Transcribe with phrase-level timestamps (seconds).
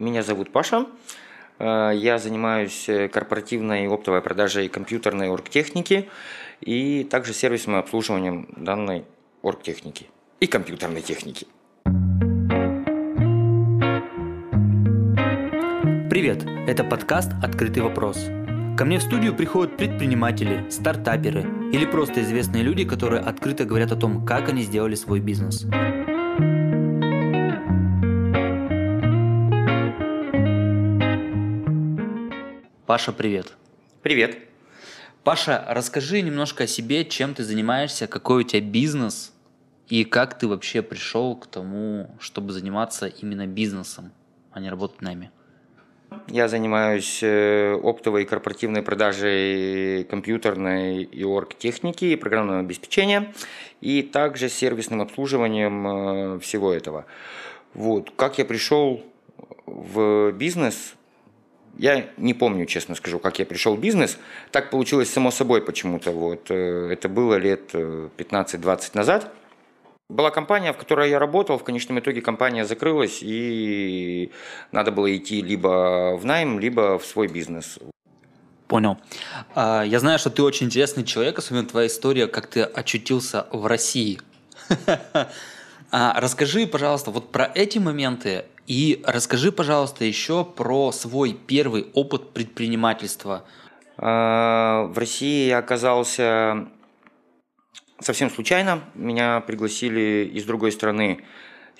[0.00, 0.86] Меня зовут Паша.
[1.58, 6.08] Э, я занимаюсь э, корпоративной оптовой продажей компьютерной оргтехники
[6.62, 9.04] и также сервисным обслуживанием данной
[9.42, 10.06] оргтехники
[10.40, 11.46] и компьютерной техники.
[16.08, 16.46] Привет!
[16.66, 18.24] Это подкаст «Открытый вопрос».
[18.78, 21.42] Ко мне в студию приходят предприниматели, стартаперы
[21.74, 25.66] или просто известные люди, которые открыто говорят о том, как они сделали свой бизнес.
[32.90, 33.52] Паша, привет.
[34.02, 34.36] Привет.
[35.22, 39.32] Паша, расскажи немножко о себе, чем ты занимаешься, какой у тебя бизнес
[39.88, 44.10] и как ты вообще пришел к тому, чтобы заниматься именно бизнесом,
[44.50, 45.30] а не работать нами.
[46.26, 53.32] Я занимаюсь э, оптовой и корпоративной продажей компьютерной и оргтехники и программного обеспечения,
[53.80, 57.06] и также сервисным обслуживанием э, всего этого.
[57.72, 58.10] Вот.
[58.16, 59.00] Как я пришел
[59.64, 60.96] в бизнес,
[61.78, 64.18] я не помню, честно скажу, как я пришел в бизнес.
[64.50, 66.10] Так получилось само собой почему-то.
[66.10, 66.50] Вот.
[66.50, 69.32] Э, это было лет 15-20 назад.
[70.08, 74.32] Была компания, в которой я работал, в конечном итоге компания закрылась, и
[74.72, 77.78] надо было идти либо в найм, либо в свой бизнес.
[78.66, 78.98] Понял.
[79.54, 83.66] А, я знаю, что ты очень интересный человек, особенно твоя история, как ты очутился в
[83.66, 84.20] России.
[85.92, 92.30] А, расскажи, пожалуйста, вот про эти моменты и расскажи, пожалуйста, еще про свой первый опыт
[92.30, 93.44] предпринимательства.
[93.96, 96.68] А, в России я оказался
[97.98, 98.84] совсем случайно.
[98.94, 101.24] Меня пригласили из другой страны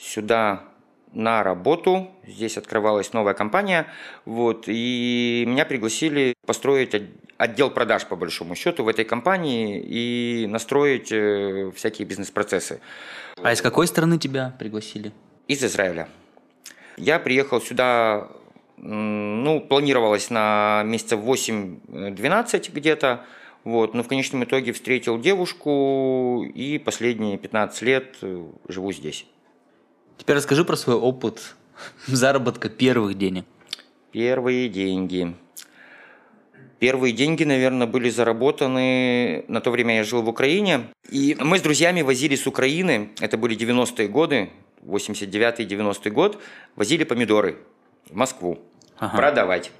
[0.00, 0.64] сюда
[1.12, 2.10] на работу.
[2.26, 3.86] Здесь открывалась новая компания.
[4.24, 7.00] Вот, и меня пригласили построить
[7.38, 12.80] отдел продаж, по большому счету, в этой компании и настроить э, всякие бизнес-процессы.
[13.40, 15.12] А из какой страны тебя пригласили?
[15.46, 16.08] Из Израиля.
[17.00, 18.28] Я приехал сюда,
[18.76, 23.24] ну, планировалось на месяцев 8-12 где-то.
[23.64, 29.26] Вот, но в конечном итоге встретил девушку и последние 15 лет э, живу здесь.
[30.18, 31.56] Теперь расскажи про свой опыт
[32.06, 33.46] заработка первых денег.
[34.12, 35.34] Первые деньги.
[36.80, 41.62] Первые деньги, наверное, были заработаны, на то время я жил в Украине, и мы с
[41.62, 44.50] друзьями возили с Украины, это были 90-е годы,
[44.82, 46.40] 89-90 год,
[46.76, 47.58] возили помидоры
[48.08, 48.58] в Москву
[48.98, 49.16] ага.
[49.16, 49.72] продавать.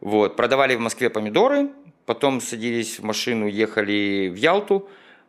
[0.00, 1.70] Вот, продавали в Москве помидоры,
[2.06, 4.88] Потом садились в машину, ехали в Ялту.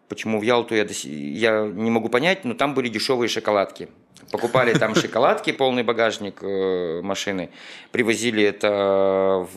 [0.09, 3.87] Почему в Ялту я, я не могу понять, но там были дешевые шоколадки.
[4.31, 7.49] Покупали там шоколадки, полный багажник э, машины,
[7.91, 9.47] привозили это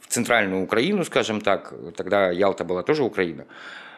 [0.00, 3.46] в центральную Украину, скажем так, тогда Ялта была тоже Украина,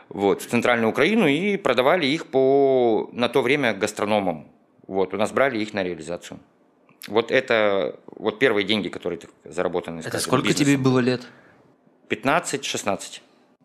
[0.09, 4.47] вот, в центральную Украину и продавали их по, на то время гастрономам.
[4.87, 6.39] Вот, у нас брали их на реализацию.
[7.09, 10.01] Вот это вот первые деньги, которые заработаны.
[10.01, 10.75] Это сколько бизнесом.
[10.75, 11.23] тебе было лет?
[12.09, 13.21] 15-16.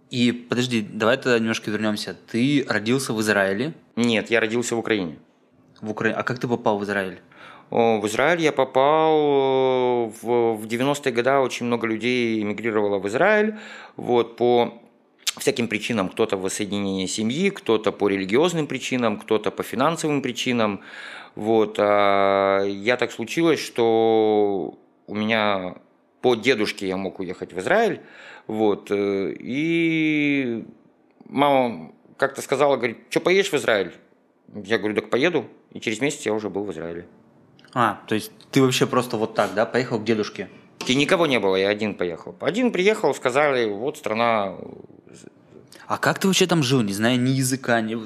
[0.10, 2.18] И подожди, давай тогда немножко вернемся.
[2.32, 3.74] Ты родился в Израиле?
[3.96, 5.18] Нет, я родился в Украине.
[5.82, 6.18] В Украине.
[6.18, 7.20] А как ты попал в Израиль?
[7.70, 11.32] В Израиль я попал в, в 90-е годы.
[11.38, 13.58] Очень много людей эмигрировало в Израиль.
[13.96, 14.82] Вот, по
[15.40, 16.10] всяким причинам.
[16.10, 20.82] Кто-то в воссоединении семьи, кто-то по религиозным причинам, кто-то по финансовым причинам.
[21.36, 21.78] Вот.
[21.80, 25.76] А я так случилось, что у меня
[26.22, 28.02] по дедушке я мог уехать в Израиль.
[28.48, 28.92] Вот.
[28.92, 30.66] Э, и
[31.26, 33.94] мама как-то сказала, говорит, что поедешь в Израиль?
[34.54, 35.46] Я говорю, так поеду.
[35.72, 37.08] И через месяц я уже был в Израиле.
[37.74, 40.50] А, то есть ты вообще просто вот так, да, поехал к дедушке?
[40.90, 42.36] И никого не было, я один поехал.
[42.40, 44.56] Один приехал, сказали, вот страна
[45.90, 47.98] а как ты вообще там жил, не знаю, ни языка, ни,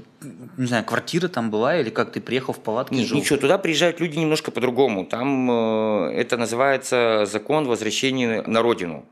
[0.58, 3.18] не знаю, квартира там была или как ты приехал в палатке Нет, жил?
[3.18, 5.06] Ничего, туда приезжают люди немножко по-другому.
[5.06, 9.06] Там э, это называется закон возвращения на родину.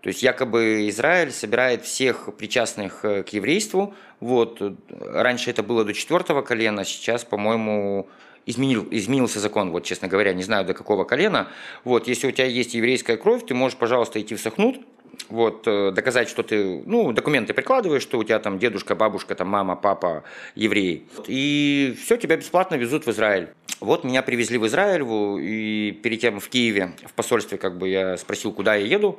[0.00, 3.94] То есть якобы Израиль собирает всех причастных э, к еврейству.
[4.20, 4.62] Вот.
[4.90, 8.08] Раньше это было до четвертого колена, сейчас, по-моему,
[8.46, 11.48] изменил, изменился закон, вот, честно говоря, не знаю до какого колена.
[11.84, 14.80] Вот, если у тебя есть еврейская кровь, ты можешь, пожалуйста, идти в Сахнут,
[15.28, 19.48] вот, э, доказать, что ты, ну, документы прикладываешь, что у тебя там дедушка, бабушка, там
[19.48, 20.24] мама, папа
[20.54, 21.06] евреи.
[21.26, 23.48] И все, тебя бесплатно везут в Израиль.
[23.80, 25.04] Вот меня привезли в Израиль,
[25.40, 29.18] и перед тем в Киеве, в посольстве, как бы я спросил, куда я еду.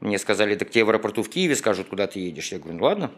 [0.00, 2.52] Мне сказали, так тебе в аэропорту в Киеве скажут, куда ты едешь.
[2.52, 3.10] Я говорю, ну ладно.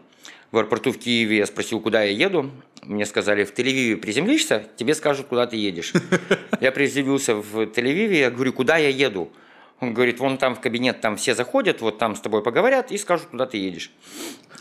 [0.51, 2.51] В аэропорту в Киеве я спросил, куда я еду.
[2.83, 5.93] Мне сказали, в Тель-Авиве приземлишься, тебе скажут, куда ты едешь.
[6.61, 9.31] Я приземлился в Тель-Авиве, я говорю, куда я еду?
[9.79, 12.97] Он говорит, вон там в кабинет, там все заходят, вот там с тобой поговорят и
[12.97, 13.91] скажут, куда ты едешь.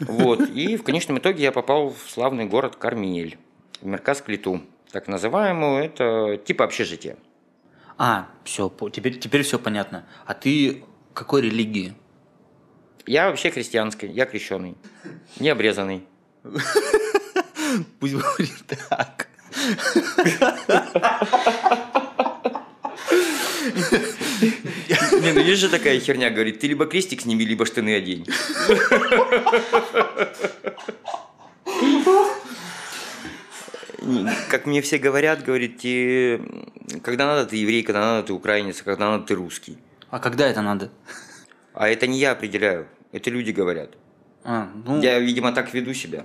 [0.01, 0.41] Вот.
[0.51, 3.37] И в конечном итоге я попал в славный город Кармель,
[3.81, 4.63] в Мерказ Клиту,
[4.93, 7.17] так называемую, это типа общежитие.
[7.97, 10.07] А, все, теперь, теперь все понятно.
[10.25, 10.85] А ты
[11.15, 11.95] какой религии?
[13.09, 14.77] Я вообще христианский, я крещеный,
[15.41, 16.07] не обрезанный.
[18.01, 19.29] Пусть будет так.
[25.23, 28.27] Не, ну есть же такая херня, говорит, ты либо крестик сними, либо штаны одень.
[34.51, 36.43] Как мне все говорят, говорит, ты,
[37.03, 39.79] когда надо, ты еврей, когда надо, ты украинец, а когда надо, ты русский.
[40.11, 40.91] А когда это надо?
[41.73, 42.87] А это не я определяю,
[43.19, 43.91] это люди говорят.
[44.45, 45.03] А, ну...
[45.03, 46.25] Я, видимо, так веду себя.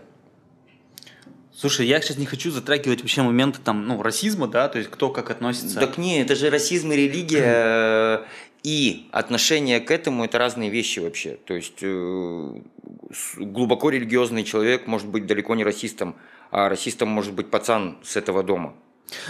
[1.56, 5.10] Слушай, я сейчас не хочу затрагивать вообще моменты там, ну, расизма, да, то есть кто
[5.10, 5.80] как относится.
[5.80, 8.26] Так не, это же расизм и религия
[8.64, 11.38] и отношение к этому это разные вещи вообще.
[11.46, 12.62] То есть э,
[13.38, 16.16] глубоко религиозный человек может быть далеко не расистом,
[16.50, 18.74] а расистом может быть пацан с этого дома.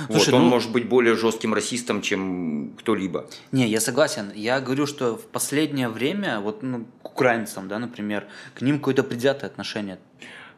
[0.08, 3.28] Слушай, вот, он ну, может быть более жестким расистом, чем кто-либо.
[3.52, 4.32] Не, я согласен.
[4.36, 9.04] Я говорю, что в последнее время, вот ну, к украинцам, да, например, к ним какое-то
[9.04, 10.00] предвзятое отношение.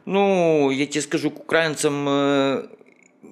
[0.04, 2.66] Ну, я тебе скажу, к украинцам э,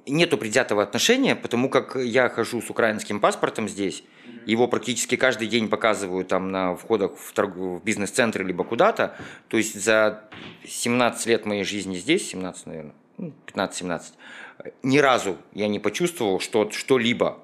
[0.07, 4.03] нету предвзятого отношения, потому как я хожу с украинским паспортом здесь,
[4.45, 7.55] его практически каждый день показывают там на входах в, торг...
[7.55, 9.15] в бизнес-центры либо куда-то.
[9.47, 10.29] То есть за
[10.67, 13.99] 17 лет моей жизни здесь, 17, наверное, 15-17, ну,
[14.83, 17.39] ни разу я не почувствовал что, что-либо.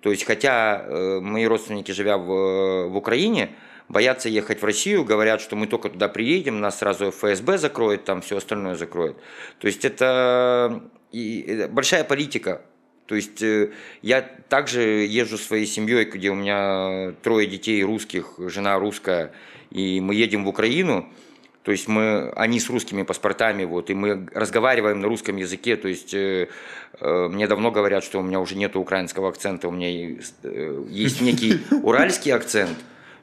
[0.00, 3.50] То есть, хотя э, мои родственники, живя в, в Украине,
[3.88, 8.20] боятся ехать в Россию, говорят, что мы только туда приедем, нас сразу ФСБ закроет, там
[8.20, 9.16] все остальное закроет.
[9.58, 10.82] То есть это
[11.12, 12.62] и большая политика.
[13.06, 13.72] То есть э,
[14.02, 19.32] я также езжу своей семьей, где у меня трое детей русских, жена русская,
[19.70, 21.08] и мы едем в Украину,
[21.66, 25.74] то есть мы, они с русскими паспортами, вот, и мы разговариваем на русском языке.
[25.74, 26.46] То есть э,
[27.00, 30.84] э, мне давно говорят, что у меня уже нет украинского акцента, у меня есть, э,
[30.88, 32.78] есть некий уральский акцент.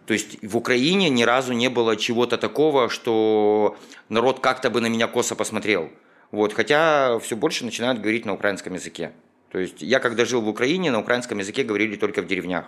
[0.06, 3.78] То есть в Украине ни разу не было чего-то такого, что
[4.10, 5.90] народ как-то бы на меня косо посмотрел.
[6.32, 9.14] Вот, хотя все больше начинают говорить на украинском языке.
[9.54, 12.66] То есть я когда жил в Украине, на украинском языке говорили только в деревнях,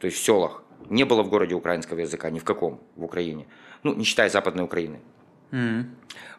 [0.00, 0.64] то есть в селах.
[0.90, 3.46] Не было в городе украинского языка, ни в каком в Украине.
[3.84, 5.00] Ну, не считая Западной Украины.
[5.54, 5.84] Mm-hmm.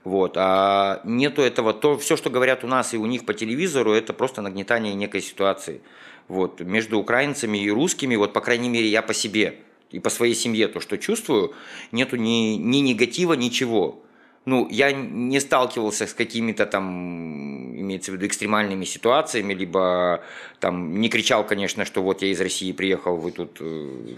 [0.03, 0.33] Вот.
[0.37, 4.13] А нету этого, то все, что говорят у нас и у них по телевизору, это
[4.13, 5.81] просто нагнетание некой ситуации.
[6.27, 6.59] Вот.
[6.61, 9.59] Между украинцами и русскими, вот по крайней мере я по себе
[9.91, 11.53] и по своей семье то, что чувствую,
[11.91, 14.03] нету ни, ни негатива, ничего.
[14.43, 20.23] Ну, я не сталкивался с какими-то там, имеется в виду, экстремальными ситуациями, либо
[20.59, 23.57] там не кричал, конечно, что вот я из России приехал, вы тут...
[23.59, 24.15] Э,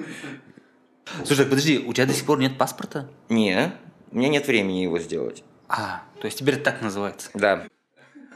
[1.24, 3.10] Слушай, подожди, у тебя до сих пор нет паспорта?
[3.30, 3.72] Не,
[4.12, 5.44] у меня нет времени его сделать.
[5.68, 7.30] А, то есть теперь это так называется?
[7.34, 7.68] Да.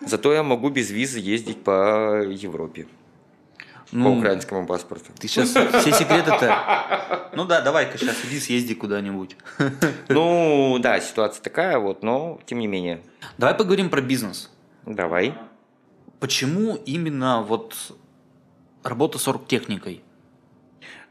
[0.05, 2.87] Зато я могу без визы ездить по Европе.
[3.91, 5.11] Ну, по украинскому паспорту.
[5.19, 7.29] Ты сейчас все секреты-то...
[7.33, 9.35] Ну да, давай-ка сейчас иди съезди куда-нибудь.
[10.09, 13.01] Ну да, ситуация такая вот, но тем не менее.
[13.37, 14.49] Давай поговорим про бизнес.
[14.85, 15.37] Давай.
[16.19, 17.75] Почему именно вот
[18.83, 20.03] работа с оргтехникой?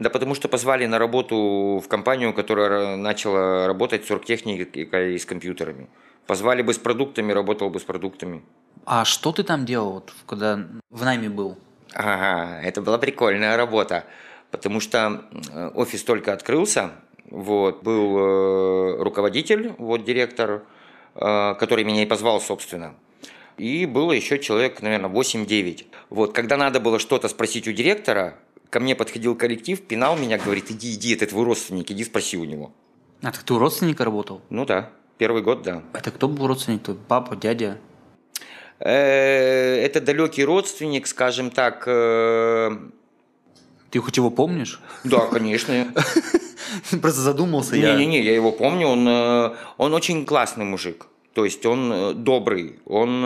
[0.00, 5.26] Да потому что позвали на работу в компанию, которая начала работать с оргтехникой и с
[5.26, 5.88] компьютерами.
[6.26, 8.43] Позвали бы с продуктами, работал бы с продуктами.
[8.87, 10.58] А что ты там делал, когда
[10.88, 11.58] в найме был?
[11.93, 14.05] Ага, это была прикольная работа,
[14.50, 15.23] потому что
[15.75, 16.93] офис только открылся,
[17.28, 20.62] вот, был э, руководитель, вот, директор,
[21.14, 22.95] э, который меня и позвал, собственно.
[23.59, 25.87] И было еще человек, наверное, 8-9.
[26.09, 28.38] Вот, когда надо было что-то спросить у директора,
[28.71, 32.45] ко мне подходил коллектив, пинал меня, говорит, иди, иди, это твой родственник, иди спроси у
[32.45, 32.73] него.
[33.23, 34.41] А так ты у родственника работал?
[34.49, 35.83] Ну да, первый год, да.
[35.93, 36.83] Это кто был родственник?
[36.83, 37.79] Твой папа, дядя?
[38.79, 41.85] Э, это далекий родственник, скажем так.
[41.87, 42.71] Э,
[43.91, 44.81] Ты хоть его помнишь?
[45.05, 45.93] Да, конечно.
[47.03, 47.95] Просто задумался я.
[47.97, 48.87] Не-не-не, я его помню.
[48.87, 51.09] Он, э, он очень классный мужик.
[51.35, 53.25] То есть он добрый, он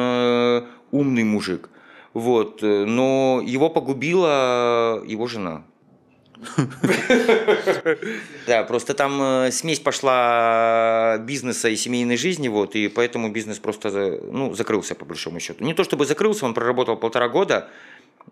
[0.90, 1.70] умный мужик.
[2.14, 2.62] Вот.
[2.62, 5.64] Но его погубила его жена.
[8.46, 14.20] Да, просто там э, смесь пошла бизнеса и семейной жизни, вот, и поэтому бизнес просто
[14.30, 15.64] ну, закрылся, по большому счету.
[15.64, 17.68] Не то чтобы закрылся, он проработал полтора года,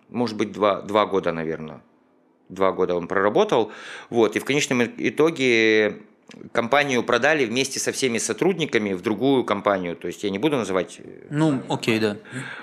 [0.08, 1.80] может быть, два, два года, наверное.
[2.48, 3.72] Два года он проработал.
[4.10, 6.02] Вот, и в конечном итоге
[6.52, 9.96] компанию продали вместе со всеми сотрудниками в другую компанию.
[9.96, 10.98] То есть я не буду называть.
[10.98, 12.16] Э, ну, окей, да.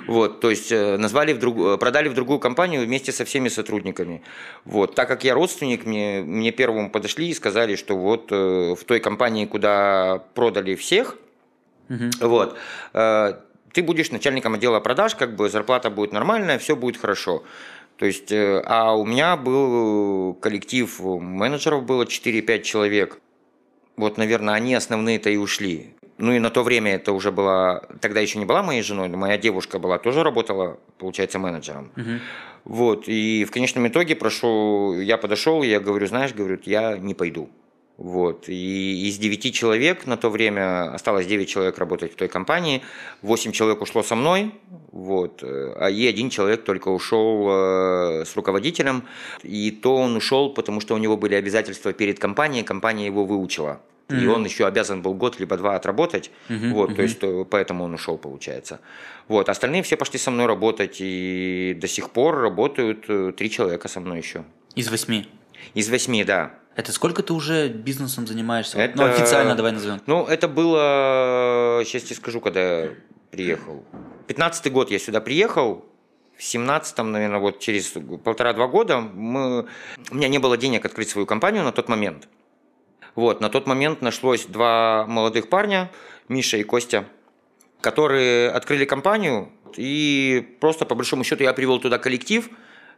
[0.07, 1.57] Вот, то есть э, назвали в друг...
[1.57, 4.21] Э, продали в другую компанию вместе со всеми сотрудниками.
[4.65, 8.99] Вот, так как я родственник, мне, мне первым подошли и сказали, что вот в той
[8.99, 11.17] компании, куда продали всех,
[11.89, 12.09] угу.
[12.21, 12.57] вот,
[12.93, 17.43] ты будешь начальником отдела продаж, как бы зарплата будет нормальная, все будет хорошо.
[17.99, 23.19] То есть, э, а у меня был коллектив менеджеров, было 4-5 человек.
[23.99, 25.87] Вот, наверное, они основные-то и ушли.
[26.17, 29.17] Ну и на то время это уже была, тогда еще не была моей женой, но
[29.17, 31.91] моя девушка была, тоже работала, получается, менеджером.
[31.97, 32.19] Угу.
[32.63, 37.49] Вот, и в конечном итоге прошел, я подошел, я говорю, знаешь, говорю, я не пойду.
[37.99, 38.47] Вот.
[38.47, 42.81] И из 9 человек на то время осталось 9 человек работать в той компании,
[43.23, 44.53] 8 человек ушло со мной,
[44.93, 49.03] вот, а и один человек только ушел э, с руководителем,
[49.43, 53.81] и то он ушел, потому что у него были обязательства перед компанией, компания его выучила.
[54.07, 54.23] Mm-hmm.
[54.23, 56.71] И он еще обязан был год либо два отработать, mm-hmm.
[56.71, 56.95] вот, mm-hmm.
[56.95, 58.79] то есть то, поэтому он ушел, получается.
[59.27, 63.89] Вот, остальные все пошли со мной работать, и до сих пор работают э, три человека
[63.89, 64.45] со мной еще.
[64.75, 65.27] Из восьми?
[65.73, 66.53] Из восьми, да.
[66.79, 68.79] Это сколько ты уже бизнесом занимаешься?
[68.79, 70.01] Это, ну, официально давай назовем.
[70.05, 72.91] Ну, это было, сейчас тебе скажу, когда я
[73.31, 73.83] приехал.
[74.27, 75.85] Пятнадцатый год я сюда приехал,
[76.37, 77.87] в семнадцатом, наверное, вот через
[78.23, 79.67] полтора-два года мы...
[80.09, 82.29] у меня не было денег открыть свою компанию на тот момент.
[83.13, 85.91] Вот, на тот момент нашлось два молодых парня,
[86.29, 87.03] Миша и Костя,
[87.81, 92.49] которые открыли компанию, и просто по большому счету я привел туда коллектив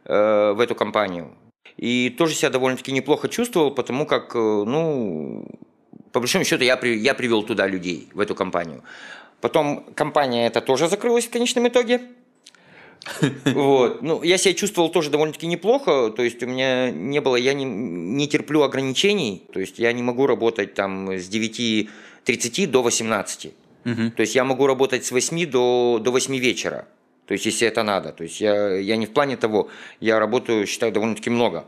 [0.04, 1.36] э, в эту компанию.
[1.76, 5.46] И тоже себя довольно-таки неплохо чувствовал, потому как, э, ну,
[6.12, 8.82] по большому счету, я, при, я привел туда людей, в эту компанию.
[9.40, 12.00] Потом компания эта тоже закрылась в конечном итоге.
[13.44, 14.02] Вот.
[14.02, 17.64] Ну, я себя чувствовал тоже довольно-таки неплохо, то есть у меня не было, я не,
[17.64, 23.52] не терплю ограничений, то есть я не могу работать там с 9.30 до 18.
[23.84, 24.10] Угу.
[24.16, 26.86] То есть я могу работать с 8 до, до 8 вечера.
[27.32, 28.12] То есть, если это надо.
[28.12, 29.70] То есть, я, я не в плане того,
[30.00, 31.64] я работаю, считаю, довольно-таки много.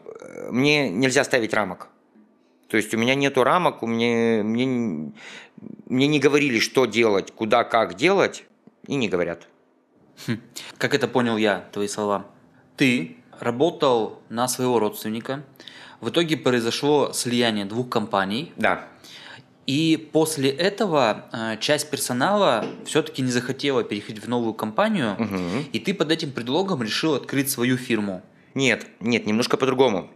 [0.50, 1.88] Мне нельзя ставить рамок.
[2.68, 4.66] То есть, у меня нету рамок, у меня, мне,
[5.86, 8.44] мне не говорили, что делать, куда, как делать,
[8.86, 9.48] и не говорят.
[10.26, 10.36] Хм.
[10.76, 12.26] Как это понял я, твои слова?
[12.76, 15.44] Ты работал на своего родственника.
[16.02, 18.52] В итоге произошло слияние двух компаний.
[18.56, 18.86] Да.
[19.66, 25.64] И после этого э, часть персонала все-таки не захотела переходить в новую компанию, угу.
[25.72, 28.22] и ты под этим предлогом решил открыть свою фирму.
[28.54, 30.10] Нет, нет, немножко по-другому.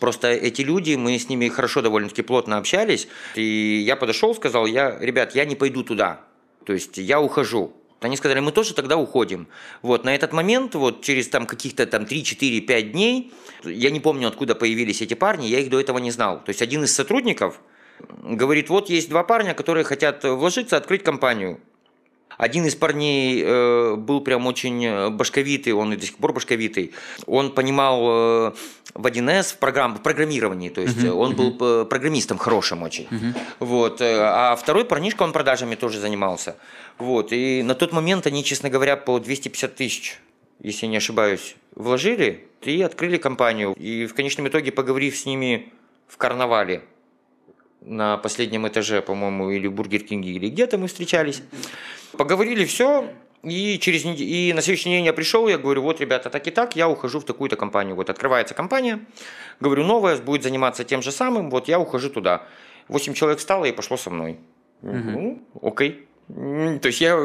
[0.00, 4.98] Просто эти люди, мы с ними хорошо довольно-таки плотно общались, и я подошел, сказал, я,
[4.98, 6.20] ребят, я не пойду туда,
[6.64, 7.72] то есть я ухожу.
[8.00, 9.48] Они сказали, мы тоже тогда уходим.
[9.82, 13.32] Вот, на этот момент, вот через там каких-то там 3, 4, 5 дней,
[13.64, 16.36] я не помню, откуда появились эти парни, я их до этого не знал.
[16.44, 17.60] То есть один из сотрудников,
[18.22, 21.60] говорит, вот есть два парня, которые хотят вложиться, открыть компанию.
[22.36, 26.92] Один из парней э, был прям очень башковитый, он и до сих пор башковитый.
[27.26, 28.52] Он понимал э,
[28.94, 31.52] в 1С в, программ, в программировании, то есть uh-huh, он uh-huh.
[31.52, 33.08] был программистом хорошим очень.
[33.10, 33.34] Uh-huh.
[33.58, 34.00] Вот.
[34.00, 36.56] Э, а второй парнишка, он продажами тоже занимался.
[36.98, 37.32] Вот.
[37.32, 40.20] И на тот момент они, честно говоря, по 250 тысяч,
[40.60, 43.74] если не ошибаюсь, вложили и открыли компанию.
[43.74, 45.72] И в конечном итоге, поговорив с ними
[46.06, 46.82] в карнавале,
[47.80, 51.42] на последнем этаже, по-моему, или в Бургер Кинге, или где-то мы встречались.
[52.12, 53.08] Поговорили все,
[53.42, 54.18] и, через нед...
[54.18, 57.20] и на следующий день я пришел, я говорю, вот, ребята, так и так, я ухожу
[57.20, 57.94] в такую-то компанию.
[57.94, 59.00] Вот открывается компания,
[59.60, 62.46] говорю, новая, будет заниматься тем же самым, вот я ухожу туда.
[62.88, 64.38] Восемь человек встало и пошло со мной.
[64.82, 64.92] Угу.
[64.92, 66.06] Ну, окей.
[66.28, 67.16] То есть я,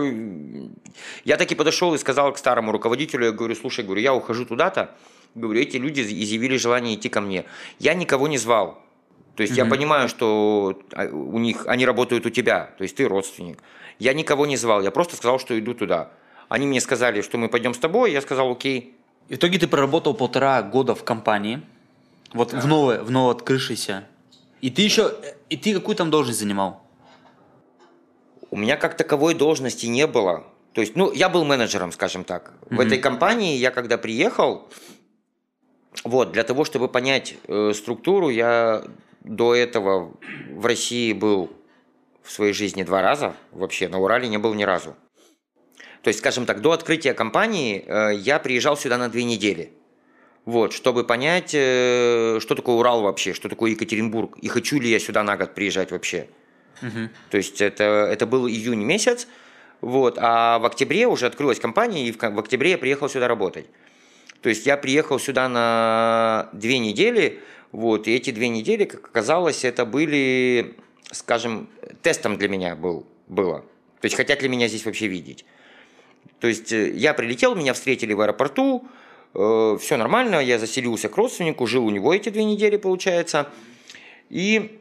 [1.25, 4.95] я таки подошел и сказал к старому руководителю, я говорю, слушай, говорю, я ухожу туда-то,
[5.36, 7.43] говорю, эти люди изъявили желание идти ко мне.
[7.79, 8.81] Я никого не звал,
[9.36, 12.96] то есть mm я понимаю, что а, у них они работают у тебя, то есть
[12.96, 13.60] ты родственник.
[14.00, 16.12] Я никого не звал, я просто сказал, что иду туда.
[16.50, 18.96] Они мне сказали, что мы пойдем с тобой, я сказал, окей.
[19.30, 21.62] В итоге ты проработал полтора года в компании,
[22.34, 22.60] вот да.
[22.60, 24.06] в новой, в новой открывшейся.
[24.62, 25.16] И ты еще,
[25.50, 26.84] и ты какую там должность занимал?
[28.52, 30.44] У меня как таковой должности не было.
[30.74, 32.54] То есть, ну, я был менеджером, скажем так.
[32.62, 32.75] Mm-hmm.
[32.75, 34.68] В этой компании я когда приехал,
[36.04, 38.84] вот, для того, чтобы понять э, структуру, я
[39.24, 40.15] до этого
[40.50, 41.51] в России был
[42.22, 44.96] в своей жизни два раза вообще, на Урале не был ни разу.
[46.01, 49.72] То есть, скажем так, до открытия компании э, я приезжал сюда на две недели.
[50.46, 55.00] Вот, чтобы понять, э, что такое Урал вообще, что такое Екатеринбург, и хочу ли я
[55.00, 56.27] сюда на год приезжать вообще.
[56.82, 57.10] Угу.
[57.30, 59.27] То есть это, это был июнь месяц,
[59.80, 63.68] вот, а в октябре уже открылась компания, и в, в октябре я приехал сюда работать.
[64.42, 67.39] То есть я приехал сюда на две недели,
[67.74, 70.77] вот, и эти две недели, как оказалось, это были,
[71.12, 71.68] скажем,
[72.03, 73.62] тестом для меня был, было.
[74.00, 75.44] То есть хотят ли меня здесь вообще видеть.
[76.39, 78.88] То есть э, я прилетел, меня встретили в аэропорту,
[79.34, 83.50] э, все нормально, я заселился к родственнику, жил у него эти две недели, получается.
[84.30, 84.80] И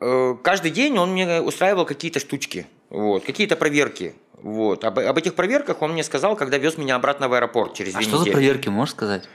[0.00, 4.14] э, каждый день он мне устраивал какие-то штучки, вот, какие-то проверки.
[4.40, 4.84] Вот.
[4.84, 7.98] Об, об этих проверках он мне сказал, когда вез меня обратно в аэропорт через а
[7.98, 8.30] две что недели.
[8.30, 9.28] за проверки, можешь сказать?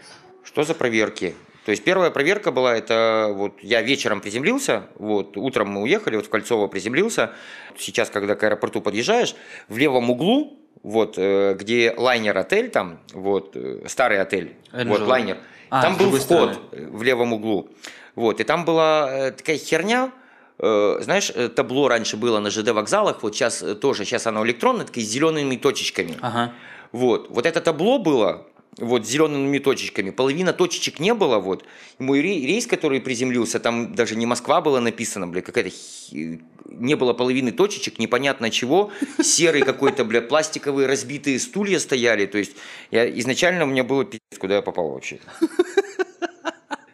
[0.44, 1.36] Что за проверки?
[1.66, 6.26] То есть первая проверка была, это вот я вечером приземлился, вот утром мы уехали, вот
[6.26, 7.34] в Кольцово приземлился.
[7.78, 9.36] Сейчас, когда к аэропорту подъезжаешь,
[9.68, 14.88] в левом углу, вот э, где лайнер отель там, вот э, старый отель, Angel.
[14.88, 15.38] вот лайнер,
[15.70, 16.58] А, там был вход стороны.
[16.72, 17.70] в левом углу,
[18.16, 20.12] вот и там была э, такая херня.
[20.58, 25.10] Знаешь, табло раньше было на ЖД вокзалах, вот сейчас тоже, сейчас оно электронное, такие с
[25.10, 26.20] зелеными точечками.
[26.22, 26.54] Ага.
[26.92, 28.46] Вот, вот это табло было,
[28.78, 30.12] вот зелеными точечками.
[30.12, 31.66] Половина точечек не было, вот.
[32.00, 35.72] И мой рей- рейс, который приземлился, там даже не Москва была написано, бля, какая-то
[36.12, 42.54] не было половины точечек, непонятно чего, серый какой-то, бля, пластиковые разбитые стулья стояли, то есть
[42.92, 45.20] я изначально у меня было пиздец, куда я попал вообще.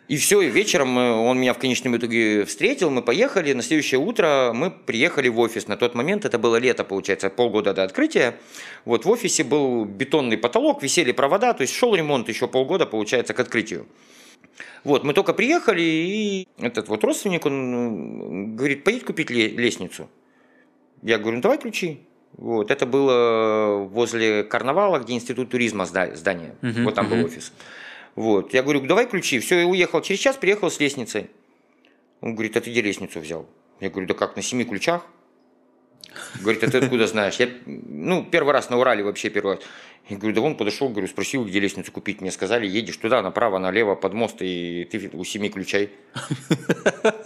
[0.08, 4.52] И все, и вечером он меня в конечном итоге встретил, мы поехали, на следующее утро
[4.54, 5.68] мы приехали в офис.
[5.68, 8.36] На тот момент, это было лето, получается, полгода до открытия.
[8.86, 13.34] Вот в офисе был бетонный потолок, висели провода, то есть шел ремонт еще полгода, получается,
[13.34, 13.86] к открытию.
[14.86, 20.10] Вот, мы только приехали, и этот вот родственник, он э, говорит, поедь купить ле- лестницу.
[21.04, 22.00] Я говорю, ну давай ключи.
[22.38, 26.56] Вот, это было возле карнавала, где институт туризма зда- здание.
[26.62, 27.26] Мгм, вот там был мгм.
[27.26, 27.52] офис.
[28.17, 29.38] Вот, я говорю, давай ключи.
[29.38, 30.01] Все, я уехал.
[30.01, 31.29] Через час приехал с лестницей.
[32.19, 33.47] Он говорит, а ты где лестницу взял?
[33.79, 35.05] Я говорю, да как, на семи ключах?
[36.41, 37.36] Говорит, а ты откуда знаешь?
[37.36, 39.63] Я, ну, первый раз на Урале вообще первый раз.
[40.10, 42.22] Я говорю, да вон подошел, говорю, спросил, где лестницу купить.
[42.22, 45.89] Мне сказали, едешь туда, направо, налево, под мост, и ты у семи ключей.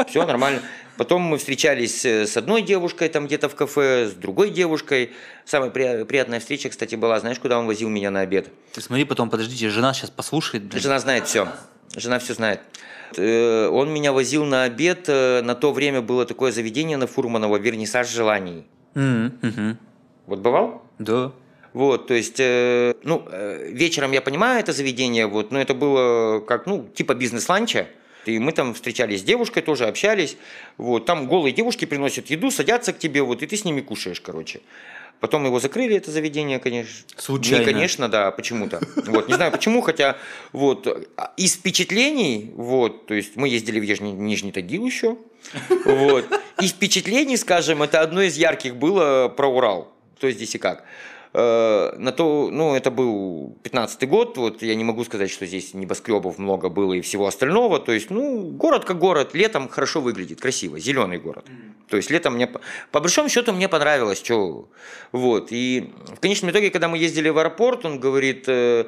[0.08, 0.62] Все нормально.
[0.98, 5.12] Потом мы встречались с одной девушкой там где-то в кафе, с другой девушкой.
[5.46, 8.50] Самая при- приятная встреча, кстати, была, знаешь, куда он возил меня на обед?
[8.74, 10.64] Ты смотри, потом, подождите, жена сейчас послушает.
[10.64, 10.82] блин.
[10.82, 11.48] Жена знает все.
[11.96, 12.62] Жена все знает.
[13.18, 15.06] Э, Он меня возил на обед.
[15.08, 18.66] э, На то время было такое заведение на Фурманова «Вернисаж желаний».
[18.94, 19.78] Мгм, мгм.
[20.28, 20.84] Вот бывал?
[21.00, 21.32] Да.
[21.74, 26.42] Вот, то есть, э, ну, э, вечером я понимаю это заведение, вот, но это было
[26.42, 27.88] как, ну, типа бизнес-ланча.
[28.26, 30.38] И мы там встречались с девушкой, тоже общались.
[30.78, 34.22] Вот, там голые девушки приносят еду, садятся к тебе, вот, и ты с ними кушаешь,
[34.22, 34.62] короче.
[35.22, 37.06] Потом его закрыли, это заведение, конечно.
[37.16, 37.60] Случайно.
[37.60, 38.82] Не, конечно, да, почему-то.
[39.06, 40.18] Вот, не знаю почему, хотя
[40.52, 45.18] вот а, из впечатлений, вот, то есть мы ездили в Нижний Тагил еще,
[45.86, 46.26] вот,
[46.62, 50.84] из впечатлений, скажем, это одно из ярких было про Урал, то здесь и как.
[51.34, 55.74] Э, На то, ну, это был 15-й год, вот я не могу сказать, что здесь
[55.74, 60.42] небоскребов много было и всего остального, то есть, ну, город как город, летом хорошо выглядит,
[60.42, 61.46] красиво, зеленый город.
[61.90, 62.60] То есть летом мне, по-
[62.92, 64.68] по большому счету, мне понравилось, что,
[65.14, 68.86] вот, и в конечном итоге, когда мы ездили в аэропорт, он говорит, э,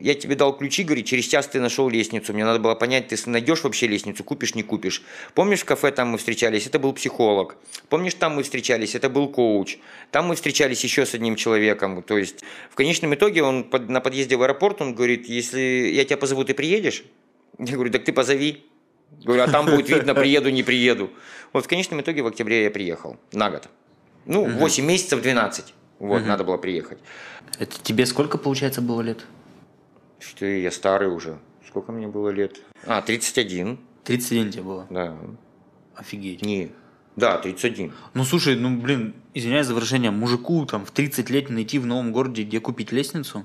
[0.00, 2.32] я тебе дал ключи, говорит, через час ты нашел лестницу.
[2.34, 5.02] Мне надо было понять, ты найдешь вообще лестницу, купишь, не купишь.
[5.34, 7.56] Помнишь, в кафе там мы встречались, это был психолог.
[7.88, 9.78] Помнишь, там мы встречались, это был коуч.
[10.10, 12.02] Там мы встречались еще с одним человеком.
[12.02, 15.60] То есть в конечном итоге он под- на подъезде в аэропорт, он говорит, если
[15.94, 17.04] я тебя позову, ты приедешь?
[17.58, 18.64] Я говорю, так ты позови.
[19.24, 21.10] Говорю, а там будет видно, приеду, не приеду.
[21.52, 23.68] Вот в конечном итоге в октябре я приехал на год.
[24.26, 25.72] Ну, 8 месяцев, 12.
[26.00, 26.98] Вот, надо было приехать.
[27.60, 29.24] Это тебе сколько, получается, было лет?
[30.18, 31.38] Что я старый уже.
[31.66, 32.60] Сколько мне было лет?
[32.86, 33.78] А, 31.
[34.04, 34.86] 31 тебе было.
[34.90, 35.16] Да.
[35.94, 36.42] Офигеть.
[36.42, 36.70] Не.
[37.16, 37.92] Да, 31.
[38.14, 42.12] Ну слушай, ну блин, извиняюсь за выражение, мужику там в 30 лет найти в новом
[42.12, 43.44] городе, где купить лестницу?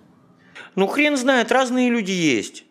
[0.76, 2.66] Ну, хрен знает, разные люди есть.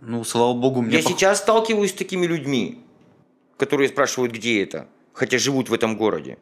[0.00, 2.82] Ну, слава богу, мне Я пох- сейчас сталкиваюсь с такими людьми,
[3.58, 6.38] которые спрашивают, где это, хотя живут в этом городе.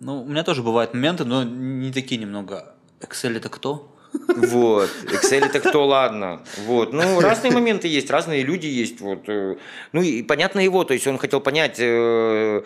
[0.00, 2.74] Ну, у меня тоже бывают моменты, но не такие немного.
[3.00, 3.94] Excel это кто?
[4.26, 4.90] Вот.
[5.04, 6.42] Excel это кто, ладно.
[6.66, 6.92] Вот.
[6.92, 9.00] Ну, разные моменты есть, разные люди есть.
[9.00, 9.28] Вот.
[9.28, 9.56] э.
[9.92, 12.62] Ну, и понятно его, то есть он хотел понять, э,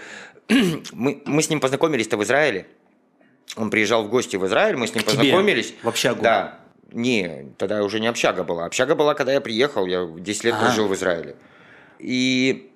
[0.93, 2.67] мы, мы с ним познакомились-то в Израиле.
[3.57, 5.19] Он приезжал в гости в Израиль, мы с ним К тебе?
[5.19, 5.75] познакомились.
[5.83, 6.23] В общагу?
[6.23, 6.59] Да.
[6.93, 8.67] Не, тогда уже не общага была.
[8.67, 10.67] Общага была, когда я приехал, я 10 лет Ага.
[10.67, 11.37] прожил в Израиле.
[11.99, 12.71] И,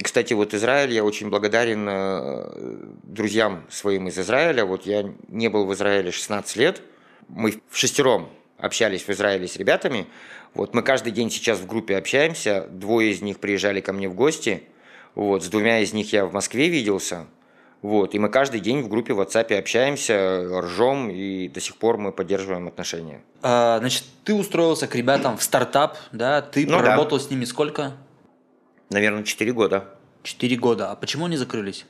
[0.00, 4.64] кстати, вот Израиль, я очень благодарен э, друзьям своим из Израиля.
[4.64, 6.82] Вот я не был в Израиле 16 лет.
[7.28, 10.06] Мы в шестером общались в Израиле с ребятами.
[10.54, 12.66] Вот мы каждый день сейчас в группе общаемся.
[12.70, 14.62] Двое из них приезжали ко мне в гости.
[15.14, 17.26] Вот, с двумя из них я в Москве виделся.
[17.82, 21.98] Вот, и мы каждый день в группе в WhatsApp общаемся, ржем, и до сих пор
[21.98, 23.20] мы поддерживаем отношения.
[23.42, 26.40] А, значит, ты устроился к ребятам в стартап, да?
[26.40, 26.78] Ты Ну да.
[26.78, 27.92] проработал с ними сколько?
[28.88, 29.84] Наверное, 4 года.
[30.22, 30.92] Четыре года.
[30.92, 31.84] А почему они закрылись?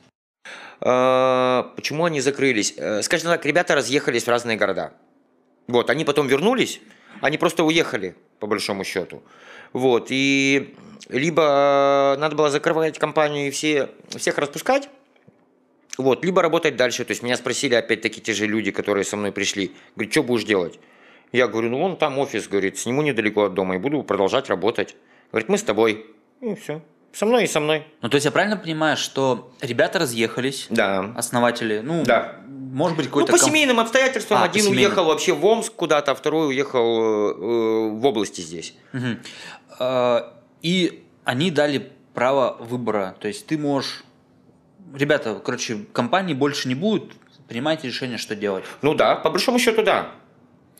[0.81, 2.73] А, Почему они закрылись?
[2.77, 4.91] Э, Скажем так, ребята разъехались в разные города.
[5.67, 6.81] Вот, они потом вернулись,
[7.21, 9.23] они просто уехали, по большому счету.
[9.73, 10.75] Вот, и
[11.09, 14.89] либо надо было закрывать компанию и все, всех распускать,
[15.97, 17.05] вот, либо работать дальше.
[17.05, 20.43] То есть меня спросили опять-таки те же люди, которые со мной пришли, говорят, что будешь
[20.43, 20.79] делать?
[21.31, 24.95] Я говорю, ну вон там офис, говорит, сниму недалеко от дома и буду продолжать работать.
[25.31, 26.05] Говорит, мы с тобой.
[26.41, 26.81] И все.
[27.11, 27.83] Со мной и со мной.
[28.01, 31.13] Ну, то есть я правильно понимаю, что ребята разъехались, Да.
[31.15, 32.41] основатели, ну, Да.
[32.75, 33.31] Может быть, Ну, какой-то...
[33.31, 34.39] по ком- семейным обстоятельствам.
[34.39, 34.83] А, Один семейным.
[34.85, 38.75] уехал вообще в Омск куда-то, а второй уехал э, в области здесь.
[39.79, 43.15] А, И они дали право выбора.
[43.19, 44.03] То есть ты можешь...
[44.93, 47.13] Ребята, короче, компании больше не будет,
[47.47, 48.63] принимайте решение, что делать.
[48.81, 50.11] Ну да, по большому счету да.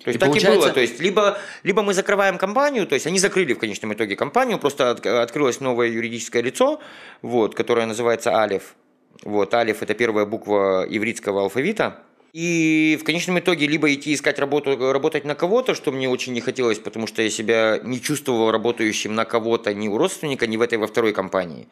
[0.04, 0.72] То есть И так и получается- было.
[0.72, 4.60] То есть либо, либо мы закрываем компанию, то есть они закрыли в конечном итоге компанию,
[4.60, 6.80] просто от- открылось новое юридическое лицо,
[7.22, 8.76] вот, которое называется Алиф.
[9.24, 12.00] Вот, Алиф это первая буква ивритского алфавита.
[12.34, 16.42] И в конечном итоге либо идти искать работу, работать на кого-то, что мне очень не
[16.42, 20.62] хотелось, потому что я себя не чувствовал работающим на кого-то ни у родственника, ни в
[20.62, 21.70] этой во второй компании.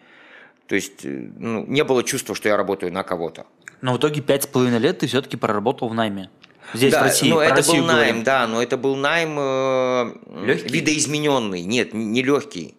[0.68, 3.46] То есть э, ну, не было чувства, что я работаю на кого-то.
[3.82, 6.30] Но в итоге пять с половиной лет ты все-таки проработал в найме.
[6.74, 7.30] Здесь, да, в России.
[7.30, 8.24] но это Россию был найм, говорим.
[8.24, 10.14] да, но это был найм э,
[10.46, 10.70] Лёгкий?
[10.70, 12.76] видоизмененный, нет, не легкий.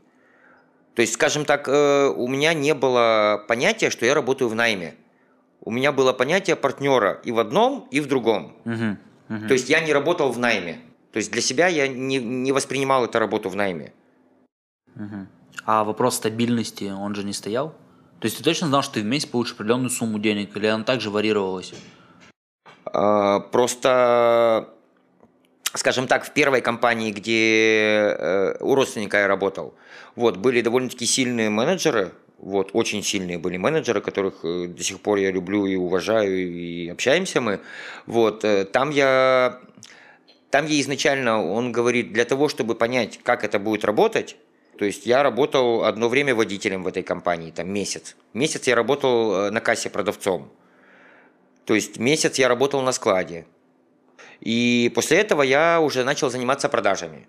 [0.94, 4.94] То есть, скажем так, э, у меня не было понятия, что я работаю в найме.
[5.60, 8.56] У меня было понятие партнера и в одном, и в другом.
[8.64, 9.48] Мгм, мгм.
[9.48, 10.78] То есть я не работал в найме.
[11.12, 13.92] То есть для себя я не, не воспринимал эту работу в найме.
[14.94, 15.28] Мгм.
[15.64, 17.74] А вопрос стабильности, он же не стоял?
[18.20, 20.84] То есть ты точно знал, что ты в месяц получишь определенную сумму денег, или она
[20.84, 21.74] также варьировалась?
[22.86, 24.68] А, Просто,
[25.72, 29.74] скажем так, в первой компании, где э, у родственника я работал,
[30.16, 35.18] вот, были довольно-таки сильные менеджеры, вот, очень сильные были менеджеры, которых э, до сих пор
[35.18, 37.60] я люблю и уважаю, и общаемся мы.
[38.06, 39.60] Вот, э, там я,
[40.50, 44.36] там я изначально, он говорит, для того, чтобы понять, как это будет работать,
[44.78, 48.16] то есть я работал одно время водителем в этой компании, там месяц.
[48.32, 50.50] Месяц я работал э, на кассе продавцом.
[51.64, 53.46] То есть месяц я работал на складе.
[54.40, 57.26] И после этого я уже начал заниматься продажами.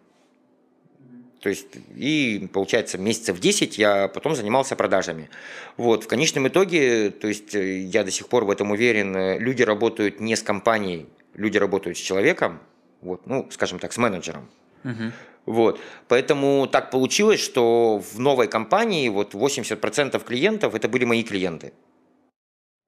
[1.45, 5.29] То есть, и получается, месяцев 10 я потом занимался продажами.
[5.77, 9.37] Вот, в конечном итоге, то есть, э, я до сих пор в этом уверен, э,
[9.37, 11.05] люди работают не с компанией,
[11.35, 12.59] люди работают с человеком,
[13.01, 14.49] вот, ну, скажем так, с менеджером.
[14.83, 15.13] Мгм.
[15.45, 15.79] Вот.
[16.07, 21.73] Поэтому так получилось, что в новой компании вот 80% клиентов это были мои клиенты.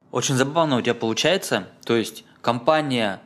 [0.10, 1.67] Очень забавно у тебя получается.
[1.86, 3.22] То есть компания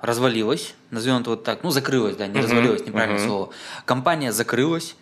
[0.00, 3.28] развалилась, назовем это вот так, ну закрылась, да, не Мгм, развалилась, неправильное мгм.
[3.28, 3.50] слово.
[3.84, 4.96] Компания закрылась,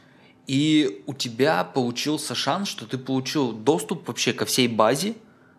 [0.46, 5.14] и у тебя получился шанс, что ты получил доступ вообще ко всей базе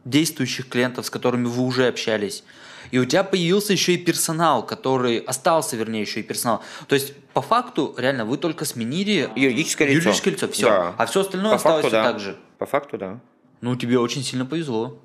[0.05, 2.43] действующих клиентов, с которыми вы уже общались.
[2.91, 6.61] И у тебя появился еще и персонал, который остался, вернее, еще и персонал.
[6.87, 9.97] То есть, по факту, реально, вы только сменили Юридическое лицо.
[9.99, 10.65] юридическое лицо, все.
[10.69, 10.95] Да.
[10.97, 12.11] А все остальное По осталось факту, все да.
[12.11, 12.37] так же.
[12.57, 13.19] По факту, да.
[13.59, 15.01] Ну, тебе очень сильно повезло.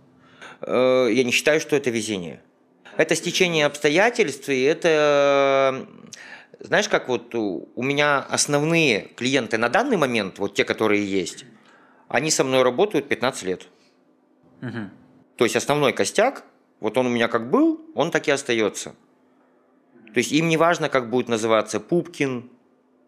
[0.61, 2.41] Э, Я не считаю, что это везение.
[2.97, 5.87] Это стечение обстоятельств, и это,
[6.59, 11.45] э, знаешь, как вот у меня основные клиенты на данный момент, вот те, которые есть,
[12.09, 13.69] они со мной работают 15 лет.
[14.61, 14.91] Мгм.
[15.37, 16.45] То есть основной костяк,
[16.81, 18.95] вот он у меня как был, он так и остается.
[20.13, 22.51] То есть им не важно, как будет называться Пупкин,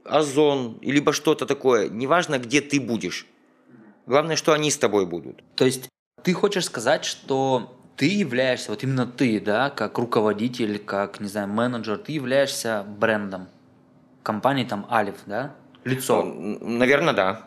[0.04, 1.88] Озон, либо что-то такое.
[1.88, 3.26] Неважно, где ты будешь.
[4.06, 5.42] Главное, что они с тобой будут.
[5.54, 5.88] То есть
[6.22, 11.48] ты хочешь сказать, что ты являешься, вот именно ты, да, как руководитель, как, не знаю,
[11.48, 13.48] менеджер, ты являешься брендом
[14.22, 15.54] компании там Алиф, да?
[15.84, 16.24] Лицо.
[16.24, 17.42] Наверное, да.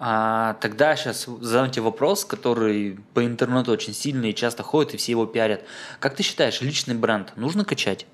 [0.00, 4.96] А тогда сейчас задам тебе вопрос, который по интернету очень сильно и часто ходит, и
[4.96, 5.64] все его пиарят.
[6.00, 8.06] Как ты считаешь, личный бренд нужно качать?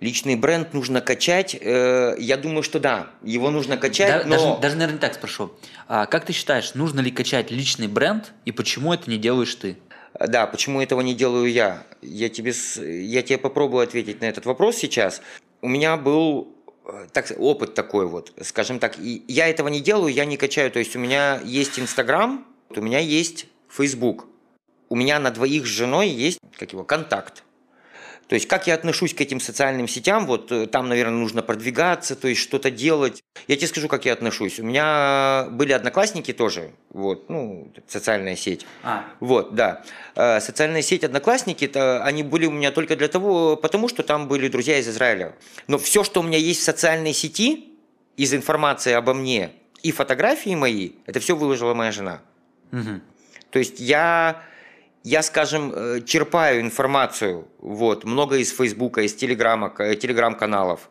[0.00, 1.54] Личный бренд нужно качать.
[1.60, 3.10] э, Я думаю, что да.
[3.22, 4.36] Его нужно Да- качать, но...
[4.36, 5.52] даже, даже, наверное, так спрошу.
[5.88, 9.76] А как ты считаешь, нужно ли качать личный бренд, и почему это не делаешь ты?
[10.18, 11.82] Да, почему этого не делаю я?
[12.00, 12.52] Я тебе,
[13.02, 15.20] я тебе попробую ответить на этот вопрос сейчас.
[15.60, 16.54] У меня был
[16.86, 18.98] э, так, опыт такой вот, скажем так.
[18.98, 20.70] И я этого не делаю, я не качаю.
[20.70, 24.26] То есть у меня есть Инстаграм, у меня есть Фейсбук.
[24.88, 27.42] У меня на двоих с женой есть, как его, контакт.
[28.28, 32.16] То есть как я отношусь к этим социальным сетям, вот э, там, наверное, нужно продвигаться,
[32.16, 33.22] то есть что-то делать.
[33.48, 34.58] Я тебе скажу, как я отношусь.
[34.58, 38.66] У меня были одноклассники тоже, вот, ну, социальная сеть.
[38.82, 39.82] А, Вот, да.
[40.14, 44.28] Э, Социальная сеть Одноклассники, это, они были у меня только для того, потому что там
[44.28, 45.34] были друзья из Израиля.
[45.66, 47.70] Но все, что у меня есть в социальной сети,
[48.16, 49.50] из информации обо мне
[49.82, 52.22] и фотографии мои, это все выложила моя жена.
[52.70, 53.02] мгм.
[53.50, 54.42] То есть я,
[55.04, 60.88] я скажем, э, черпаю информацию, вот, много из Фейсбука, из Телеграма, к- Телеграм-каналов.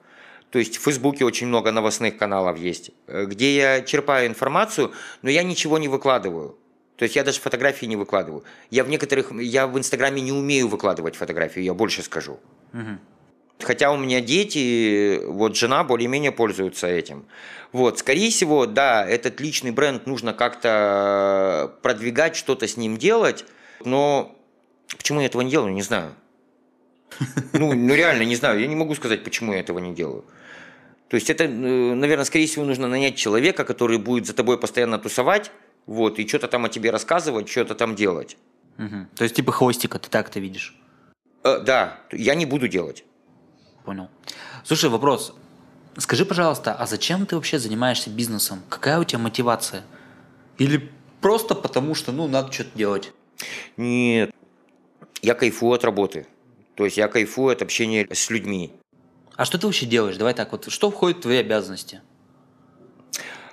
[0.52, 4.91] То есть в Фейсбуке очень много новостных каналов есть, э, где я черпаю информацию,
[5.23, 6.56] но я ничего не выкладываю.
[6.95, 8.43] То есть я даже фотографии не выкладываю.
[8.69, 12.39] Я в некоторых, я в Инстаграме не умею выкладывать фотографии, я больше скажу.
[12.71, 12.99] Мгм.
[13.62, 17.26] Хотя у меня дети, вот жена более-менее пользуется этим.
[17.71, 23.45] Вот, скорее всего, да, этот личный бренд нужно как-то продвигать, что-то с ним делать,
[23.86, 24.36] но
[24.98, 26.13] почему я этого не делаю, не знаю.
[27.54, 30.26] Ну, ну реально не знаю, я не могу сказать, почему я этого не делаю.
[31.10, 34.98] То есть это, э, наверное, скорее всего, нужно нанять человека, который будет за тобой постоянно
[34.98, 35.52] тусовать,
[35.86, 38.38] вот, и что-то там о тебе рассказывать, что-то там делать.
[38.80, 39.08] Угу.
[39.15, 40.76] То есть типа хвостика, ты так-то видишь?
[41.43, 43.04] Э, да, я не буду делать.
[43.86, 44.10] Понял.
[44.63, 45.36] Слушай, вопрос.
[45.98, 48.63] Скажи, пожалуйста, а зачем ты вообще занимаешься бизнесом?
[48.69, 49.84] Какая у тебя мотивация?
[50.58, 50.89] Или
[51.22, 53.12] просто потому, что, ну, надо что-то делать?
[53.78, 54.32] Нет,
[55.22, 56.28] я кайфую от работы.
[56.76, 58.72] То есть я кайфую от общения с людьми.
[59.36, 60.17] А что ты вообще делаешь?
[60.17, 62.02] Давай так, вот что входит в твои обязанности?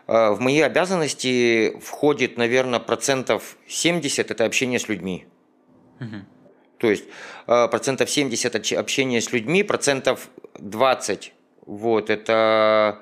[0.07, 5.27] А, в мои обязанности входит, наверное, процентов 70– это общение с людьми.
[6.01, 6.17] Угу.
[6.79, 7.05] То есть
[7.47, 11.33] а, процентов 70 общения с людьми, процентов 20
[11.67, 13.01] вот, это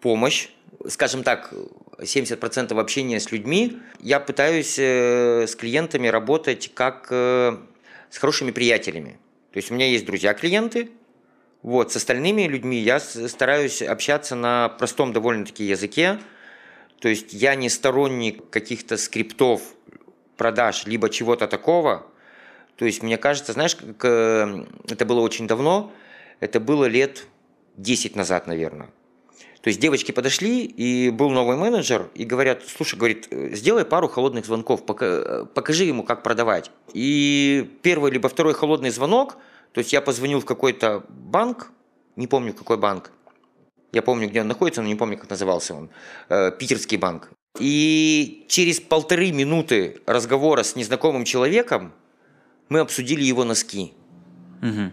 [0.00, 0.48] помощь,
[0.88, 1.54] скажем так,
[2.02, 3.78] 70% общения с людьми.
[4.00, 7.56] Я пытаюсь э, с клиентами работать как э,
[8.10, 9.18] с хорошими приятелями.
[9.52, 10.90] То есть у меня есть друзья-клиенты,
[11.62, 16.18] вот, с остальными людьми я стараюсь общаться на простом довольно-таки языке.
[16.98, 19.62] То есть я не сторонник каких-то скриптов
[20.36, 22.06] продаж, либо чего-то такого.
[22.76, 25.92] То есть мне кажется, знаешь, как, это было очень давно,
[26.40, 27.26] это было лет
[27.76, 28.90] 10 назад, наверное.
[29.62, 34.44] То есть девочки подошли, и был новый менеджер, и говорят, слушай, говорит, сделай пару холодных
[34.44, 36.72] звонков, покажи ему, как продавать.
[36.92, 39.36] И первый либо второй холодный звонок,
[39.72, 41.70] то есть я позвонил в какой-то банк,
[42.16, 43.12] не помню какой банк,
[43.92, 45.90] я помню, где он находится, но не помню, как назывался он,
[46.28, 47.30] э, питерский банк.
[47.60, 51.92] И через полторы минуты разговора с незнакомым человеком
[52.68, 53.92] мы обсудили его носки.
[54.60, 54.90] Угу.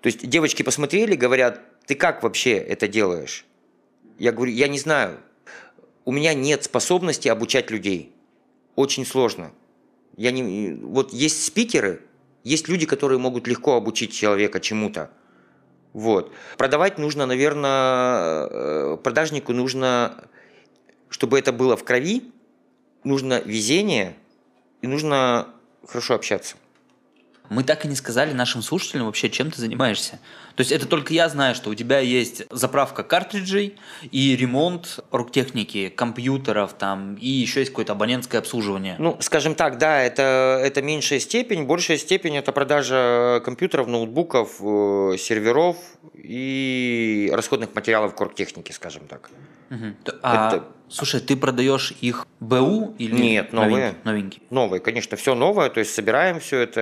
[0.00, 3.44] То есть девочки посмотрели, говорят, ты как вообще это делаешь?
[4.20, 5.18] Я говорю, я не знаю.
[6.04, 8.14] У меня нет способности обучать людей.
[8.76, 9.50] Очень сложно.
[10.14, 12.02] Я не, вот есть спикеры,
[12.44, 15.10] есть люди, которые могут легко обучить человека чему-то.
[15.94, 16.34] Вот.
[16.58, 20.22] Продавать нужно, наверное, э, продажнику нужно,
[21.08, 22.30] чтобы это было в крови,
[23.04, 24.16] нужно везение
[24.82, 25.48] и нужно
[25.86, 26.56] хорошо общаться
[27.50, 30.20] мы так и не сказали нашим слушателям вообще, чем ты занимаешься.
[30.54, 33.76] То есть это только я знаю, что у тебя есть заправка картриджей
[34.10, 38.94] и ремонт руктехники, компьютеров там, и еще есть какое-то абонентское обслуживание.
[38.98, 41.64] Ну, скажем так, да, это, это меньшая степень.
[41.64, 45.76] Большая степень– это продажа компьютеров, ноутбуков, э, серверов
[46.14, 49.28] и расходных материалов корптехники, скажем так.
[49.70, 49.94] Угу.
[50.22, 50.64] А, это...
[50.90, 53.94] Слушай, ты продаешь их БУ или Нет, новые.
[54.04, 54.42] Новенькие?
[54.50, 55.70] Новые, конечно, все новое.
[55.70, 56.80] То есть собираем все это,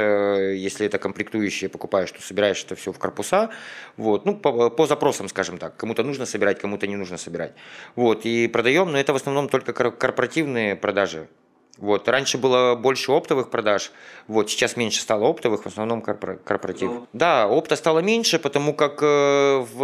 [0.55, 3.51] если это комплектующие покупаешь, то собираешь это все в корпуса.
[3.97, 4.25] Вот.
[4.25, 5.77] Ну, по, по запросам, скажем так.
[5.77, 7.53] Кому-то нужно собирать, кому-то не нужно собирать.
[7.97, 8.25] Вот.
[8.25, 11.29] И продаем, но это в основном только корпоративные продажи.
[11.79, 12.09] Вот.
[12.09, 13.93] Раньше было больше оптовых продаж,
[14.27, 14.51] вот.
[14.51, 16.91] сейчас меньше стало оптовых, в основном корпоратив.
[16.91, 17.09] Ну.
[17.13, 19.83] Да, опта стало меньше, потому как э, в...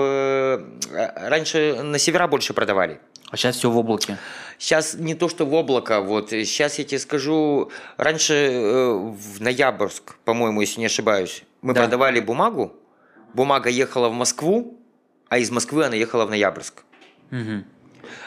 [0.93, 3.01] Э, раньше на севера больше продавали.
[3.31, 4.19] А сейчас все в облаке.
[4.59, 6.01] Сейчас не то, что в облако.
[6.01, 11.83] Вот сейчас я тебе скажу, раньше э, в Ноябрьск, по-моему, если не ошибаюсь, мы да.
[11.83, 12.73] продавали бумагу.
[13.35, 14.79] Бумага ехала в Москву,
[15.29, 16.85] а из Москвы она ехала в Ноябрьск.
[17.33, 17.65] Угу.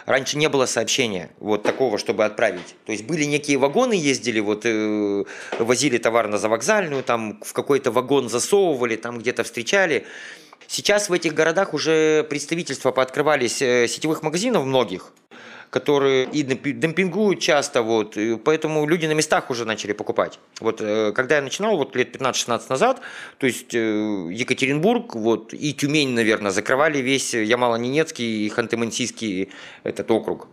[0.05, 2.75] Раньше не было сообщения вот такого, чтобы отправить.
[2.85, 5.23] То есть были некие вагоны, ездили, вот э,
[5.59, 10.05] возили товар на завокзальную, там в какой-то вагон засовывали, там где-то встречали.
[10.67, 15.13] Сейчас в этих городах уже представительства пооткрывались э, сетевых магазинов многих,
[15.69, 20.39] которые и демпингуют часто, вот, поэтому люди на местах уже начали покупать.
[20.59, 23.01] Вот, э, когда я начинал, вот лет 15-16 назад,
[23.37, 29.49] то есть э, Екатеринбург вот, и Тюмень, наверное, закрывали весь Ямало-Ненецкий и Ханты-Мансийский
[29.83, 30.47] этот округ.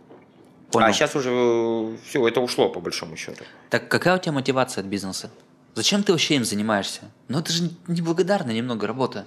[0.71, 0.87] Понял.
[0.87, 3.43] А сейчас уже все, это ушло по большому счету.
[3.69, 5.31] Так какая у тебя мотивация от бизнеса?
[5.75, 7.01] Зачем ты вообще им занимаешься?
[7.27, 9.25] Ну это же неблагодарная немного работа.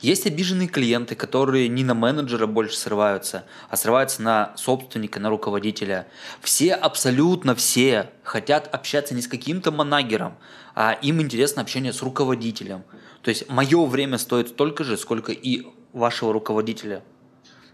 [0.00, 6.06] Есть обиженные клиенты, которые не на менеджера больше срываются, а срываются на собственника, на руководителя.
[6.40, 10.36] Все, абсолютно все хотят общаться не с каким-то манагером,
[10.74, 12.84] а им интересно общение с руководителем.
[13.22, 17.02] То есть мое время стоит столько же, сколько и вашего руководителя.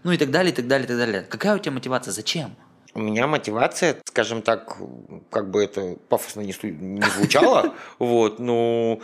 [0.03, 1.21] Ну и так далее, и так далее, и так далее.
[1.21, 2.11] Какая у тебя мотивация?
[2.11, 2.55] Зачем?
[2.95, 4.77] У меня мотивация, скажем так,
[5.29, 6.53] как бы это пафосно не,
[7.17, 9.01] звучало, вот, но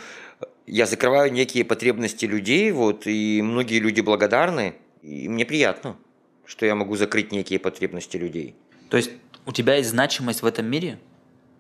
[0.72, 5.98] я закрываю некие потребности людей, вот, и многие люди благодарны, и мне приятно,
[6.46, 8.56] что я могу закрыть некие потребности людей.
[8.90, 9.12] То есть
[9.46, 10.98] у тебя есть значимость в этом мире?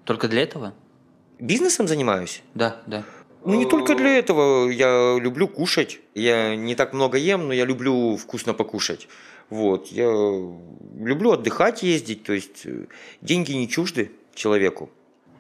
[0.05, 0.73] Только для этого?
[1.39, 2.41] Бизнесом занимаюсь?
[2.55, 3.03] Да, да.
[3.43, 4.69] Ну, не только для этого.
[4.69, 5.99] Я люблю кушать.
[6.15, 9.07] Я не так много ем, но я люблю вкусно покушать.
[9.49, 9.87] Вот.
[9.87, 10.05] Я
[10.97, 12.23] люблю отдыхать, ездить.
[12.23, 12.85] То есть э,
[13.21, 14.89] деньги не чужды человеку.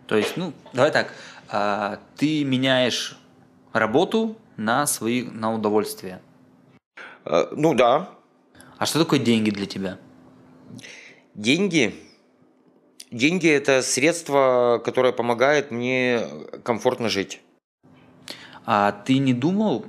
[0.07, 1.13] То есть, ну, давай так.
[1.47, 3.20] а, ты меняешь
[3.73, 6.21] работу на свои, на удовольствие.
[7.25, 8.09] Э, Ну да,
[8.77, 9.97] А что такое деньги для тебя?
[11.35, 11.95] деньги.
[13.11, 16.21] Деньги это средство, которое помогает мне
[16.63, 17.41] комфортно жить.
[18.65, 19.85] А ты не думал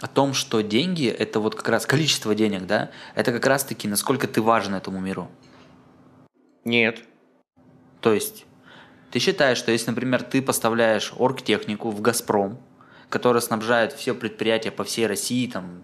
[0.00, 2.90] о том, что деньги это вот как раз количество денег, да?
[3.14, 5.28] Это как раз таки насколько ты важен этому миру.
[6.64, 7.02] Нет.
[8.00, 8.46] То есть
[9.10, 12.58] ты считаешь, что если, например, ты поставляешь оргтехнику в Газпром,
[13.08, 15.82] которая снабжает все предприятия по всей России, там,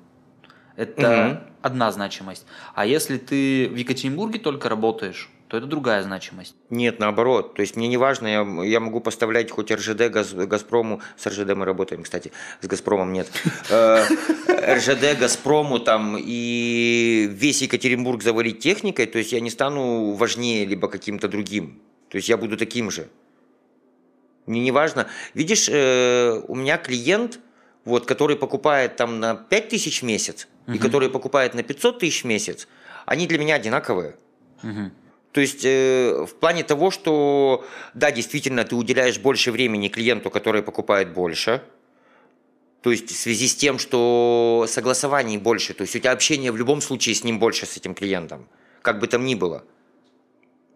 [0.77, 2.47] это одна значимость.
[2.75, 6.57] А если ты в Екатеринбурге только работаешь, то это другая значимость.
[6.71, 7.55] Нет, наоборот.
[7.55, 11.55] То есть мне не важно, я, я могу поставлять хоть РЖД Газ, Газпрому, с РЖД
[11.55, 13.29] мы работаем, кстати, с Газпромом нет.
[13.71, 14.05] Э,
[14.49, 20.89] РЖД Газпрому там и весь Екатеринбург завалить техникой, то есть я не стану важнее либо
[20.89, 21.81] каким-то другим.
[22.09, 23.09] То есть я буду таким же.
[24.47, 25.07] Мне не важно.
[25.35, 27.41] Видишь, э, у меня клиент,
[27.85, 32.25] вот, который покупает там на 5 тысяч в месяц и который покупает на 500 тысяч
[32.25, 32.69] в месяц,
[33.07, 34.17] они для меня одинаковые.
[34.63, 34.93] Мгм.
[35.33, 40.63] То есть э, в плане того, что да, действительно, ты уделяешь больше времени клиенту, который
[40.63, 41.63] покупает больше.
[42.83, 46.57] То есть в связи с тем, что согласований больше, то есть у тебя общение в
[46.57, 48.47] любом случае с ним больше, с этим клиентом,
[48.83, 49.65] как бы там ни было.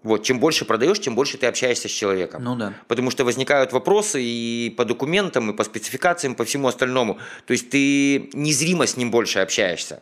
[0.02, 2.44] Вот, чем больше продаешь, тем больше ты общаешься с человеком.
[2.44, 2.74] Ну да.
[2.86, 7.18] Потому что возникают вопросы и по документам, и по спецификациям, по всему остальному.
[7.46, 10.00] То есть ты незримо с ним больше общаешься.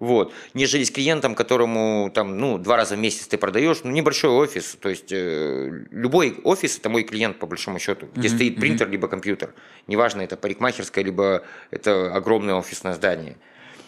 [0.00, 0.32] Вот.
[0.52, 4.76] Нежели с клиентом, которому там, ну, два раза в месяц ты продаешь, ну, небольшой офис.
[4.80, 8.90] То есть э, любой офис это мой клиент, по большому счету, где Мгм, стоит принтер
[8.90, 9.54] либо компьютер.
[9.86, 13.36] Неважно, это парикмахерская, либо это огромное офисное здание.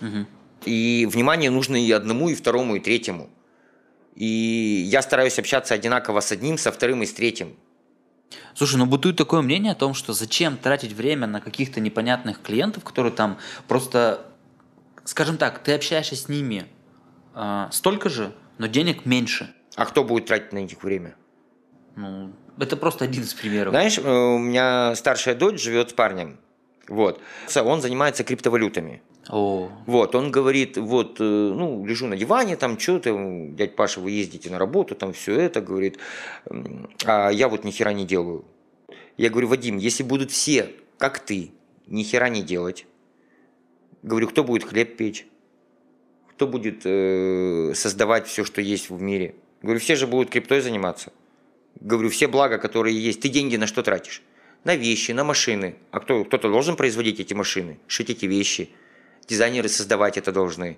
[0.00, 0.26] Мгм.
[0.64, 3.28] И внимание нужно и одному, и второму, и третьему.
[4.16, 7.54] И я стараюсь общаться одинаково с одним, со вторым и с третьим.
[8.54, 12.82] Слушай, ну бытует такое мнение о том, что зачем тратить время на каких-то непонятных клиентов,
[12.82, 14.26] которые там просто,
[15.04, 16.66] скажем так, ты общаешься с ними
[17.34, 19.54] а, столько же, но денег меньше.
[19.76, 21.14] А кто будет тратить на них время?
[21.94, 23.72] Ну, это просто один из примеров.
[23.72, 26.38] Знаешь, э, у меня старшая дочь живет с парнем.
[26.88, 27.20] Вот.
[27.54, 29.02] Он занимается криптовалютами.
[29.28, 33.12] О, Вот, он говорит, вот, э, ну, лежу на диване, там, что ты,
[33.56, 35.98] дядь Паша, вы ездите на работу, там, все это, говорит,
[37.04, 38.44] а я вот ни хера не делаю.
[39.16, 41.50] Я говорю, Вадим, если будут все, как ты,
[41.86, 42.86] ни хера не делать,
[44.02, 45.26] говорю, кто будет хлеб печь?
[46.30, 49.34] Кто будет э, создавать все, что есть в мире?
[49.62, 51.12] Говорю, все же будут криптой заниматься.
[51.80, 54.22] Говорю, все блага, которые есть, ты деньги на что тратишь?
[54.64, 55.76] На вещи, на машины.
[55.90, 58.70] А кто, кто-то должен производить эти машины, шить эти вещи.
[59.28, 60.76] Дизайнеры создавать это должны.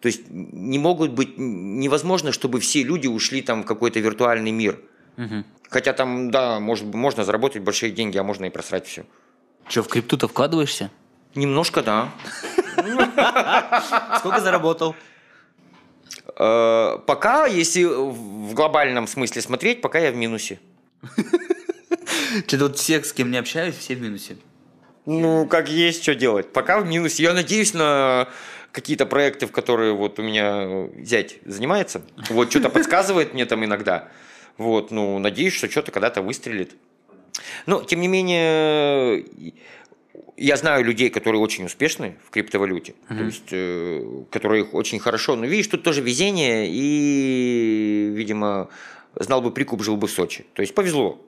[0.00, 4.78] То есть не могут быть, невозможно, чтобы все люди ушли там в какой-то виртуальный мир.
[5.16, 5.44] Мгм.
[5.70, 9.04] Хотя там, да, может, можно заработать большие деньги, а можно и просрать все.
[9.68, 10.90] Че, в крипту-то вкладываешься?
[11.34, 12.12] Немножко, да.
[14.18, 14.94] Сколько заработал?
[16.38, 20.60] Э, Пока, если в глобальном смысле смотреть, пока я в минусе.
[22.46, 24.36] Что-то вот всех, с кем не общаюсь, все в минусе.
[25.06, 26.52] Ну, как есть, что делать.
[26.52, 27.22] Пока в минусе.
[27.22, 28.28] Я надеюсь на
[28.72, 32.02] какие-то проекты, в которые вот у меня зять занимается.
[32.28, 34.08] Вот что-то подсказывает мне там иногда.
[34.58, 36.74] Вот, ну, надеюсь, что что-то когда-то выстрелит.
[37.66, 39.24] Но, тем не менее,
[40.36, 45.36] я знаю людей, которые очень успешны в криптовалюте, то есть, э, которые очень хорошо.
[45.36, 48.68] Но видишь, тут тоже везение и, видимо,
[49.14, 50.46] знал бы прикуп, жил бы в Сочи.
[50.54, 51.20] То есть повезло.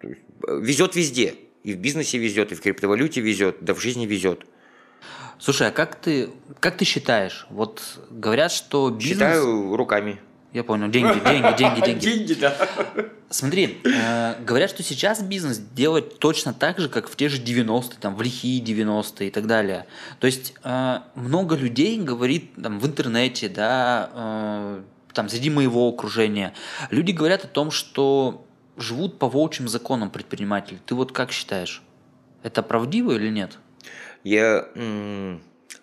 [0.00, 1.34] То есть, э, везет везде.
[1.62, 4.46] И в бизнесе везет, и в криптовалюте везет, да в жизни везет.
[5.38, 7.46] Слушай, а как ты, как ты считаешь?
[7.50, 9.18] Вот говорят, что бизнес...
[9.18, 10.20] Считаю руками.
[10.52, 12.00] Я понял, деньги, деньги, деньги, деньги.
[12.00, 12.56] Деньги, да.
[13.28, 17.96] Смотри, э, говорят, что сейчас бизнес делать точно так же, как в те же 90-е,
[18.00, 19.86] там, в лихие 90-е и так далее.
[20.18, 24.82] То есть э, много людей говорит там, в интернете, да, э,
[25.12, 26.52] там, среди моего окружения,
[26.90, 28.44] люди говорят о том, что
[28.80, 30.78] живут по волчьим законам предприниматели.
[30.86, 31.82] Ты вот как считаешь?
[32.42, 33.58] Это правдиво или нет?
[34.24, 34.66] Я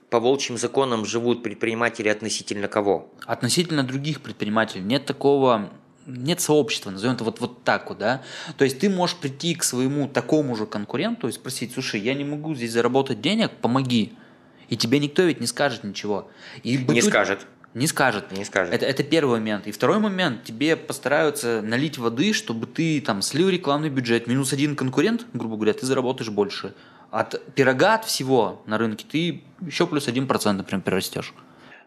[0.10, 3.12] по волчьим законам живут предприниматели относительно кого?
[3.26, 5.70] Относительно других предпринимателей нет такого,
[6.06, 8.24] нет сообщества, назовем это вот, вот так вот, да.
[8.58, 12.24] То есть ты можешь прийти к своему такому же конкуренту и спросить, слушай, я не
[12.24, 14.14] могу здесь заработать денег, помоги.
[14.70, 16.30] И тебе никто ведь не скажет ничего.
[16.64, 17.48] И Не бытует- скажет.
[17.78, 18.32] Не скажет.
[18.32, 18.74] Не скажет.
[18.74, 19.68] Это, это первый момент.
[19.68, 24.76] И второй момент, тебе постараются налить воды, чтобы ты там слил рекламный бюджет, минус один
[24.76, 26.74] конкурент, грубо говоря, ты заработаешь больше.
[27.12, 31.36] От пирога от всего на рынке ты еще плюс один процент, например, прирастешь.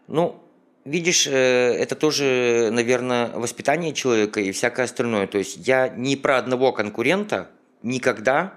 [0.07, 0.41] Ну,
[0.85, 5.27] видишь, э, это тоже, наверное, воспитание человека и всякое остальное.
[5.27, 7.49] То есть я ни про одного конкурента
[7.83, 8.53] никогда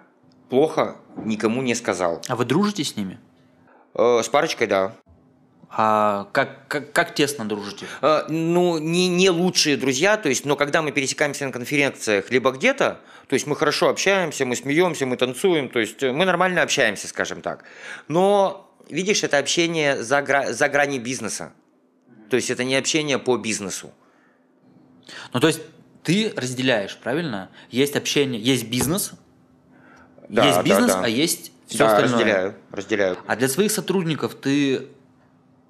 [0.51, 2.23] плохо никому не сказал.
[2.29, 3.19] А вы дружите с ними?
[3.95, 4.95] Э, С парочкой, да.
[5.77, 7.87] А как, как, как тесно дружите?
[8.01, 12.53] Э, Ну, не, не лучшие друзья, то есть, но когда мы пересекаемся на конференциях либо
[12.53, 16.63] где-то, то есть мы хорошо общаемся, мы смеемся, мы танцуем, то есть э, мы нормально
[16.63, 17.65] общаемся, скажем так.
[18.07, 21.53] Но, видишь, это общение за, гра- за грани бизнеса.
[22.31, 23.93] То есть это не общение по бизнесу.
[25.33, 25.61] Ну, то есть
[26.05, 27.51] ты разделяешь, правильно?
[27.71, 29.13] Есть общение, есть бизнес,
[30.29, 31.03] Да, есть да, бизнес, да.
[31.05, 32.13] а есть все да, остальное.
[32.19, 33.19] разделяю, разделяю.
[33.27, 34.87] А для своих сотрудников ты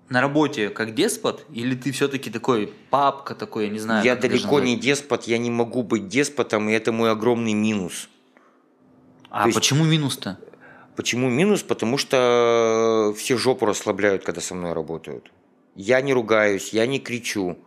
[0.08, 4.04] на работе как деспот, или ты все-таки такой папка такой, я не знаю.
[4.04, 8.08] я далеко не деспот, я не могу быть деспотом, и это мой огромный минус.
[9.30, 10.38] А то есть- почему минус-то?
[10.96, 11.62] Почему минус?
[11.62, 15.32] Потому что все жопу расслабляют, когда со мной работают.
[15.74, 17.58] Я не ругаюсь, я не кричу.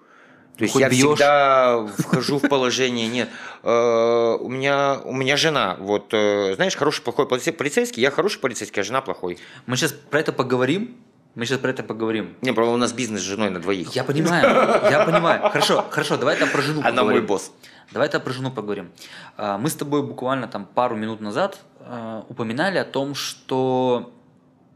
[0.57, 1.15] То есть хоть я бьёшь?
[1.19, 3.07] всегда вхожу в положение.
[3.07, 3.29] Нет,
[3.63, 5.75] Э, у меня у меня жена.
[5.79, 8.01] Вот э, знаешь, хороший плохой полице- полицейский.
[8.01, 9.37] Я хороший полицейский, а жена плохой.
[9.65, 10.95] Мы сейчас про это поговорим.
[11.37, 12.35] Мы сейчас про это поговорим.
[12.41, 13.95] Не, правда, у нас бизнес с женой на двоих.
[13.95, 14.43] Я понимаю,
[14.89, 15.47] я понимаю.
[15.51, 17.21] Хорошо, хорошо, давай это про жену Она поговорим.
[17.21, 17.51] мой босс.
[17.91, 18.89] Давай это про жену поговорим.
[19.37, 24.11] А, Мы с тобой буквально там пару минут назад а, упоминали о том, что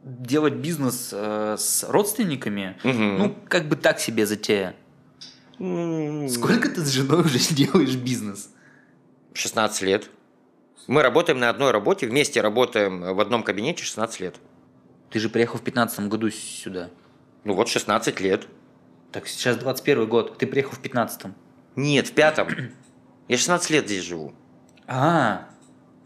[0.03, 4.75] делать бизнес э, с родственниками, ну, как бы так себе затея.
[5.57, 8.49] Сколько ты с женой уже делаешь бизнес?
[9.33, 10.09] 16 лет.
[10.85, 14.35] Мы работаем на одной работе, вместе работаем в одном кабинете 16 лет.
[15.11, 16.89] Ты же приехал в 15 году сюда.
[17.43, 18.47] Ну вот 16 лет.
[19.11, 21.33] Так сейчас 21 год, ты приехал в 15
[21.75, 22.47] Нет, в пятом.
[23.27, 24.33] Я 16 лет здесь живу.
[24.87, 25.49] А,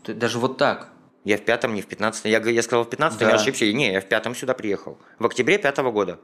[0.04, 0.90] ты даже вот так.
[1.24, 2.30] Я в пятом, не в пятнадцатом.
[2.30, 3.34] Я, г- я сказал в пятнадцатом, Да.
[3.36, 3.66] я ошибся.
[3.72, 5.00] Не, я в пятом сюда приехал.
[5.18, 6.20] В октябре пятого года.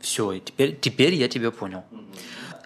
[0.00, 1.84] Все, теперь, теперь я тебя понял.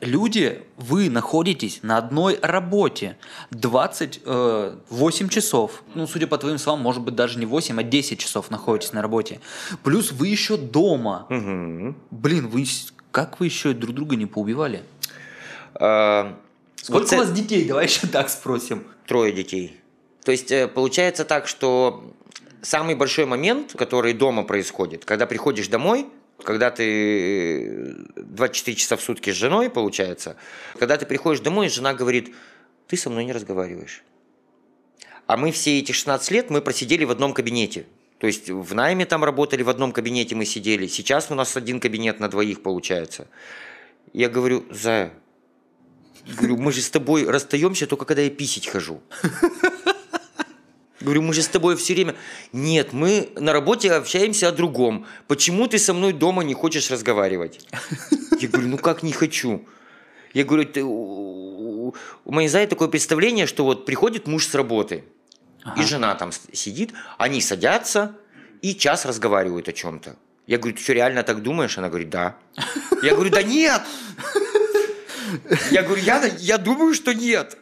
[0.05, 3.17] Люди, вы находитесь на одной работе
[3.51, 5.83] 28 часов.
[5.95, 9.03] Ну, судя по твоим словам, может быть, даже не 8, а 10 часов находитесь на
[9.03, 9.41] работе.
[9.83, 11.27] Плюс вы еще дома.
[11.31, 11.97] Мгм.
[12.11, 12.67] Блин, вы
[13.11, 14.83] как вы еще друг друга не поубивали?
[15.75, 16.37] А,
[16.77, 17.65] Сколько вот у вас детей?
[17.67, 18.85] Давай еще так спросим.
[19.07, 19.81] Трое детей.
[20.25, 22.13] То есть э, получается так, что
[22.63, 26.09] самый большой момент, который дома происходит, когда приходишь домой,
[26.43, 30.37] когда ты э, 24 часа в сутки с женой, получается,
[30.79, 32.35] когда ты приходишь домой, жена говорит,
[32.87, 34.03] ты со мной не разговариваешь.
[35.27, 37.87] А мы все эти 16 лет мы просидели в одном кабинете.
[38.19, 40.87] То есть в найме там работали, в одном кабинете мы сидели.
[40.87, 43.27] Сейчас у нас один кабинет на двоих получается.
[44.13, 45.13] Я говорю, Зая,
[46.27, 49.03] говорю, мы же с тобой расстаемся только когда я писить хожу.
[51.05, 52.15] Говорю, мы же с тобой все время...
[52.53, 55.07] Нет, мы на работе общаемся о другом.
[55.29, 57.69] Почему ты со мной дома не хочешь разговаривать?
[58.41, 59.67] Я говорю, ну как не хочу?
[60.33, 61.95] Я говорю, ты, у
[62.25, 65.05] у моей Зая такое представление, что вот приходит муж с работы,
[65.63, 65.81] Ага.
[65.81, 68.17] и жена там сидит, они садятся
[68.63, 70.17] и час разговаривают о чем-то.
[70.47, 71.79] Я говорю, ты что, реально так думаешь?
[71.79, 72.37] Она говорит, да.
[73.03, 73.83] Я говорю, да нет!
[75.71, 77.57] Я говорю, я, я думаю, что нет.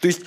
[0.00, 0.20] То есть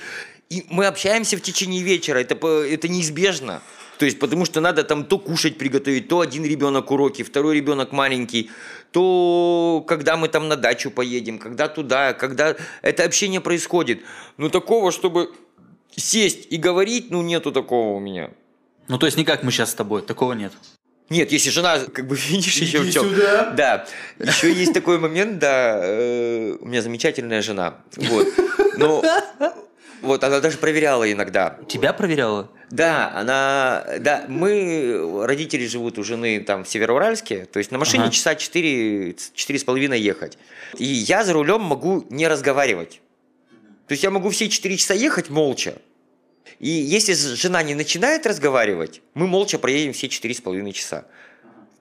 [0.54, 3.60] и мы общаемся в течение вечера, это, это неизбежно.
[3.98, 7.92] То есть, потому что надо там то кушать приготовить, то один ребенок уроки, второй ребенок
[7.92, 8.50] маленький,
[8.90, 14.00] то когда мы там на дачу поедем, когда туда, когда это общение происходит.
[14.36, 15.32] Ну, такого, чтобы
[15.96, 18.30] сесть и говорить, ну, нету такого у меня.
[18.88, 20.52] Ну, то есть не как мы сейчас с тобой, такого нет.
[21.10, 23.10] Нет, если жена, как бы видишь еще в чем.
[23.10, 23.50] сюда.
[23.50, 23.86] Да.
[24.18, 27.76] Еще есть такой момент, да, э, у меня замечательная жена.
[27.96, 28.26] Вот.
[28.76, 29.02] Но
[30.04, 31.58] вот она даже проверяла иногда.
[31.68, 32.50] Тебя проверяла?
[32.70, 38.04] Да, она, да, мы, родители живут у жены там в Североуральске, то есть на машине
[38.04, 38.12] Ага.
[38.12, 40.38] часа четыре, четыре с половиной ехать.
[40.78, 43.00] И я за рулем могу не разговаривать.
[43.86, 45.74] То есть я могу все четыре часа ехать молча.
[46.58, 51.06] И если жена не начинает разговаривать, мы молча проедем все четыре с половиной часа.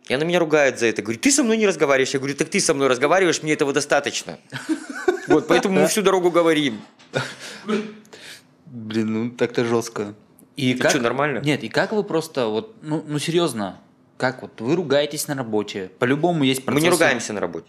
[0.08, 1.02] И она меня ругает за это.
[1.02, 2.12] Говорит, ты со мной не разговариваешь.
[2.14, 4.38] Я говорю, так ты со мной разговариваешь, мне этого достаточно.
[5.26, 6.82] Вот, поэтому мы всю дорогу говорим.
[8.66, 10.16] Блин, ну так-то жестко.
[10.58, 11.40] И Ты чё, нормально?
[11.40, 13.80] Нет, и как вы просто, вот, ну, ну серьезно,
[14.18, 15.92] как вот вы ругаетесь на работе?
[15.98, 16.84] По-любому есть Мы процессы.
[16.84, 17.68] не ругаемся на работе.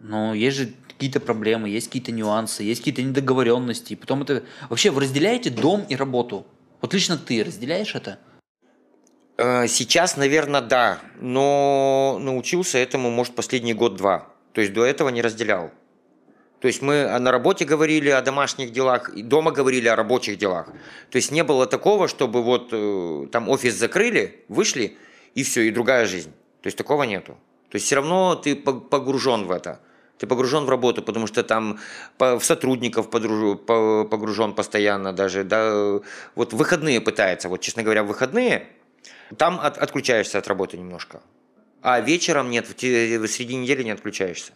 [0.00, 3.92] Но есть же какие-то проблемы, есть какие-то нюансы, есть какие-то недоговоренности.
[3.92, 4.42] И потом это...
[4.68, 6.46] Вообще, вы разделяете дом и работу?
[6.80, 8.18] Вот лично ты разделяешь это?
[9.42, 14.28] Э, Сейчас, наверное, да, но научился этому, может, последний год-два.
[14.52, 15.72] То есть до этого не разделял.
[16.60, 20.68] То есть мы на работе говорили о домашних делах, и дома говорили о рабочих делах.
[21.10, 24.96] То есть не было такого, чтобы вот э, там офис закрыли, вышли,
[25.34, 26.30] и все, и другая жизнь.
[26.60, 27.36] То есть такого нету.
[27.68, 29.80] То есть все равно ты погружен в это.
[30.18, 31.80] Ты погружен в работу, потому что там
[32.18, 35.42] в сотрудников погружен постоянно даже.
[35.42, 36.00] Да,
[36.36, 38.68] вот выходные пытается, вот честно говоря, выходные,
[39.38, 41.20] там от, отключаешься от работы немножко.
[41.82, 44.52] А вечером нет, в, в среди недели не отключаешься.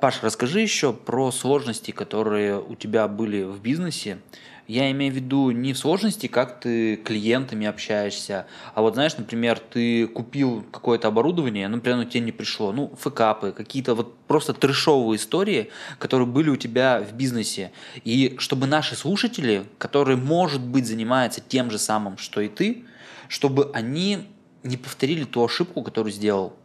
[0.00, 4.18] Паш, расскажи еще про сложности, которые у тебя были в бизнесе.
[4.66, 10.06] Я имею в виду не сложности, как ты клиентами общаешься, а вот знаешь, например, ты
[10.06, 15.70] купил какое-то оборудование, ну, оно тебе не пришло, ну, фэкапы, какие-то вот просто трешовые истории,
[15.98, 17.72] которые были у тебя в бизнесе.
[18.04, 22.84] И чтобы наши слушатели, которые, может быть, занимаются тем же самым, что и ты,
[23.30, 24.28] чтобы они
[24.64, 26.56] не повторили ту ошибку, которую сделал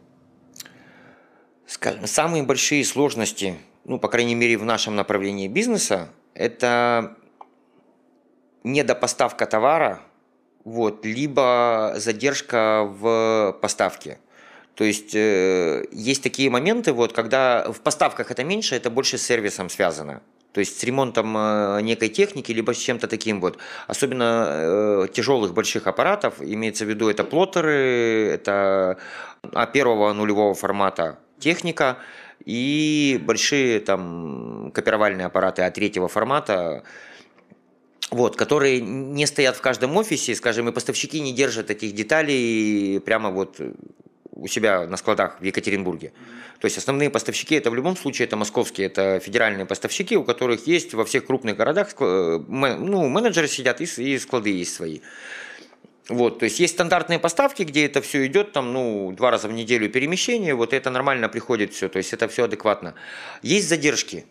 [1.66, 7.16] Скажем, самые большие сложности, ну, по крайней мере, в нашем направлении бизнеса, это
[8.62, 10.00] недопоставка товара,
[10.64, 14.18] вот, либо задержка в поставке.
[14.74, 19.22] То есть э, есть такие моменты, вот, когда в поставках это меньше, это больше с
[19.22, 20.22] сервисом связано.
[20.56, 23.58] То есть с ремонтом э, некой техники, либо с чем-то таким вот.
[23.88, 28.96] Особенно э, тяжелых больших аппаратов, имеется в виду это плоттеры, это
[29.52, 31.98] а первого нулевого формата техника
[32.46, 36.84] и большие там копировальные аппараты от третьего формата,
[38.10, 43.28] вот, которые не стоят в каждом офисе, скажем, и поставщики не держат этих деталей прямо
[43.28, 43.60] вот
[44.36, 46.12] у себя на складах в Екатеринбурге.
[46.60, 50.66] То есть основные поставщики это в любом случае это московские, это федеральные поставщики, у которых
[50.66, 55.00] есть во всех крупных городах э, ну, менеджеры сидят и склады есть свои.
[56.08, 59.52] Вот, то есть есть стандартные поставки, где это все идет, там, ну, два раза в
[59.52, 62.94] неделю перемещение, вот это нормально приходит все, то есть это все адекватно.
[63.42, 64.24] Есть задержки.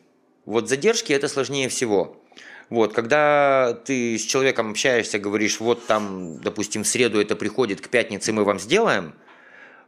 [0.45, 2.23] Вот задержки это сложнее всего.
[2.69, 7.89] Вот, когда ты с человеком общаешься, говоришь, вот там, допустим, в среду это приходит, к
[7.89, 9.13] пятнице мы вам сделаем,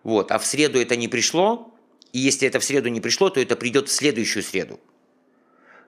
[0.03, 1.73] вот, а в среду это не пришло,
[2.13, 4.79] и если это в среду не пришло, то это придет в следующую среду.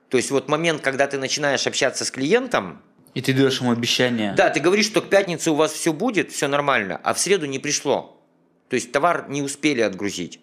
[0.08, 2.82] То есть вот момент, когда ты начинаешь общаться с клиентом,
[3.14, 4.34] и ты даешь ему обещание.
[4.36, 7.46] Да, ты говоришь, что к пятнице у вас все будет, все нормально, а в среду
[7.46, 8.20] не пришло.
[8.68, 10.40] То есть товар не успели отгрузить.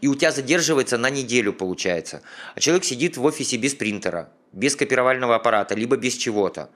[0.00, 2.22] И у тебя задерживается на неделю, получается.
[2.54, 6.70] А человек сидит в офисе без принтера, без копировального аппарата, либо без чего-то.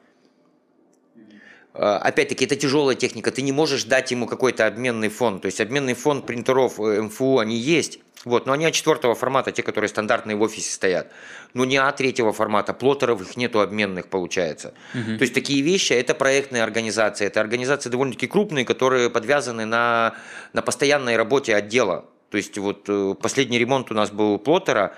[1.74, 5.40] А, опять-таки, это тяжелая техника, ты не можешь дать ему какой-то обменный фон.
[5.40, 9.62] То есть обменный фон принтеров э, МФУ, они есть, вот, но они А4 формата, те,
[9.62, 11.10] которые стандартные в офисе стоят.
[11.52, 14.72] Но не А3 формата, плоттеров их нету обменных, получается.
[14.94, 15.18] Угу.
[15.18, 20.14] То есть такие вещи, это проектные организации, это организации довольно-таки крупные, которые подвязаны на,
[20.52, 22.06] на постоянной работе отдела.
[22.30, 24.94] То есть вот э, последний ремонт у нас был плоттера,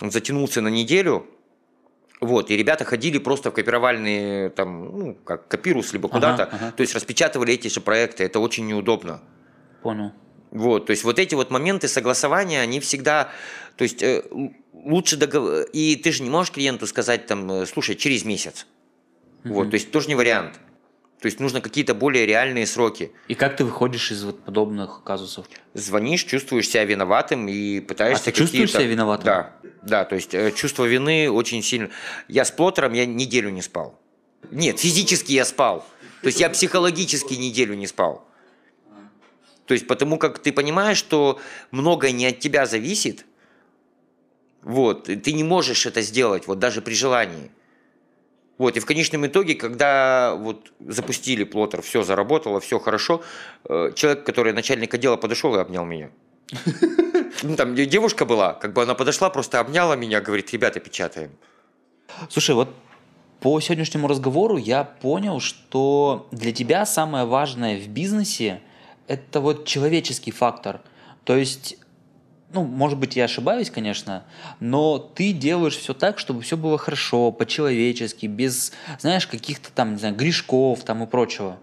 [0.00, 1.26] он затянулся на неделю,
[2.20, 6.72] вот, и ребята ходили просто в копировальные, там, ну, как копирус, либо куда-то, ага, ага.
[6.72, 9.20] то есть распечатывали эти же проекты, это очень неудобно.
[9.82, 10.12] Понял.
[10.50, 13.28] Вот, то есть вот эти вот моменты согласования, они всегда,
[13.76, 14.22] то есть э,
[14.72, 15.64] лучше договор...
[15.72, 18.66] И ты же не можешь клиенту сказать там, э, слушай, через месяц.
[19.44, 19.52] Mm-hmm.
[19.52, 20.58] Вот, то есть тоже не вариант.
[21.20, 23.10] То есть нужно какие-то более реальные сроки.
[23.28, 25.46] И как ты выходишь из вот подобных казусов?
[25.74, 28.30] Звонишь, чувствуешь себя виноватым и пытаешься...
[28.30, 29.24] А ты чувствуешь себя виноватым?
[29.24, 29.56] Да,
[29.86, 31.90] да, то есть э, чувство вины очень сильно...
[32.28, 33.98] Я с плоттером, я неделю не спал.
[34.50, 35.86] Нет, физически я спал.
[36.22, 38.26] То есть я психологически неделю не спал.
[39.66, 43.26] То есть потому как ты понимаешь, что многое не от тебя зависит,
[44.62, 47.50] вот, ты не можешь это сделать, вот даже при желании.
[48.58, 53.22] Вот, и в конечном итоге, когда вот запустили плотер, все заработало, все хорошо,
[53.68, 56.10] э, человек, который начальник отдела, подошел и обнял меня.
[57.42, 61.30] Ну, там девушка была, как бы она подошла, просто обняла меня, говорит, ребята, печатаем.
[62.30, 62.74] Слушай, вот
[63.40, 68.60] по сегодняшнему разговору я понял, что для тебя самое важное в бизнесе
[69.06, 70.80] это вот человеческий фактор.
[71.24, 71.76] То есть,
[72.52, 74.24] ну, может быть, я ошибаюсь, конечно,
[74.60, 79.98] но ты делаешь все так, чтобы все было хорошо, по-человечески, без, знаешь, каких-то там, не
[79.98, 81.58] знаю, грешков там и прочего.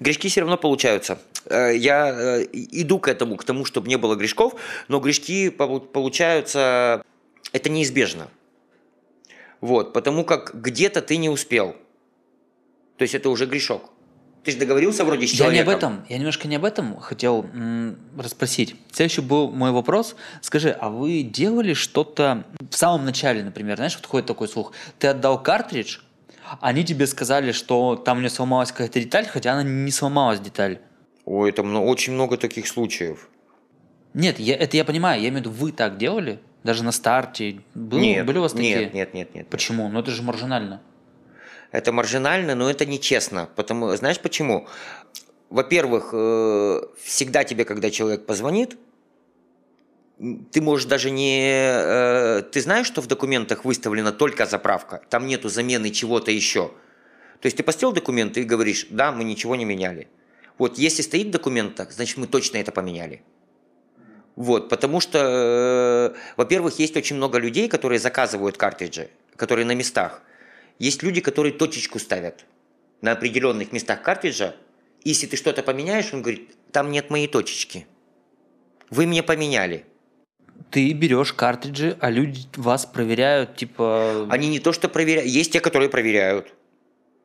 [0.00, 1.18] Грешки все равно получаются.
[1.50, 4.54] Э, я э, иду к этому, к тому, чтобы не было грешков,
[4.88, 7.02] но грешки получаются,
[7.52, 8.28] это неизбежно.
[9.60, 11.74] Вот, потому как где-то ты не успел.
[12.96, 13.90] То есть это уже грешок.
[14.44, 15.56] Ты же договорился вроде с человеком.
[15.56, 18.76] Я не об этом, я немножко не об этом хотел м, расспросить.
[18.92, 20.14] Следующий был мой вопрос.
[20.42, 25.08] Скажи, а вы делали что-то в самом начале, например, знаешь, вот ходит такой слух, ты
[25.08, 25.98] отдал картридж,
[26.60, 30.78] они тебе сказали, что там у нее сломалась какая-то деталь, хотя она не сломалась деталь.
[31.30, 33.28] Ой, это очень много таких случаев.
[34.14, 36.40] Нет, я, это я понимаю, я имею в виду, вы так делали?
[36.64, 37.60] Даже на старте?
[37.74, 38.78] Был, нет, были у вас такие?
[38.78, 39.48] Нет, нет, нет, нет.
[39.48, 39.90] Почему?
[39.90, 40.80] Ну это же маржинально.
[41.70, 43.46] Это маржинально, но это нечестно.
[43.56, 44.68] Потому, знаешь почему?
[45.50, 48.78] Во-первых, э, всегда тебе, когда человек позвонит,
[50.50, 51.42] ты можешь даже не...
[51.42, 55.02] Э, ты знаешь, что в документах выставлена только заправка?
[55.10, 56.68] Там нету замены чего-то еще.
[57.40, 60.08] То есть ты постел документы и говоришь, да, мы ничего не меняли.
[60.58, 63.22] Вот если стоит в документах, значит мы точно это поменяли.
[64.36, 70.22] Вот, потому что, э, во-первых, есть очень много людей, которые заказывают картриджи, которые на местах.
[70.78, 72.44] Есть люди, которые точечку ставят
[73.00, 74.54] на определенных местах картриджа.
[75.02, 77.86] Если ты что-то поменяешь, он говорит, там нет моей точечки.
[78.90, 79.84] Вы мне поменяли.
[80.70, 84.26] Ты берешь картриджи, а люди вас проверяют, типа...
[84.30, 86.46] Они не то что проверяют, есть те, которые проверяют.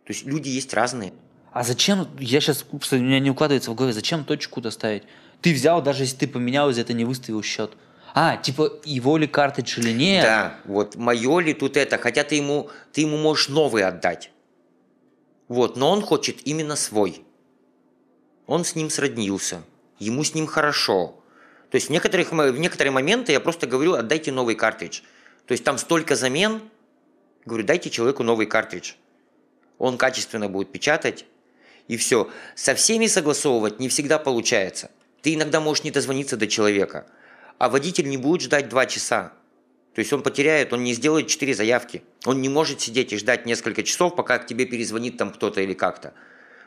[0.05, 1.13] То есть люди есть разные.
[1.53, 5.03] А зачем, я сейчас, у меня не укладывается в голове, зачем точку-то ставить?
[5.39, 7.73] Ты взял, даже если ты поменял, из этого не выставил счет.
[8.15, 10.23] А, типа, его ли картридж или нет?
[10.23, 14.31] Да, вот мое ли тут это, хотя ты ему, ты ему можешь новый отдать.
[15.47, 17.23] Вот, но он хочет именно свой.
[18.47, 19.61] Он с ним сроднился,
[19.99, 21.19] ему с ним хорошо.
[21.69, 25.01] То есть в, некоторых, в некоторые моменты я просто говорю, отдайте новый картридж.
[25.45, 26.61] То есть там столько замен,
[27.45, 28.93] говорю, дайте человеку новый картридж.
[29.77, 31.25] Он качественно будет печатать,
[31.93, 32.29] и все.
[32.55, 34.91] Со всеми согласовывать не всегда получается.
[35.21, 37.07] Ты иногда можешь не дозвониться до человека–
[37.57, 39.31] а водитель не будет ждать два часа.
[39.95, 42.03] То есть он потеряет, он не сделает четыре заявки.
[42.25, 45.73] Он не может сидеть и ждать несколько часов, пока к тебе перезвонит там кто-то или
[45.73, 46.13] как-то.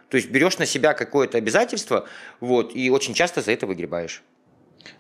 [0.08, 2.08] То есть берешь на себя какое-то обязательство,
[2.40, 4.22] вот, и очень часто за это выгребаешь.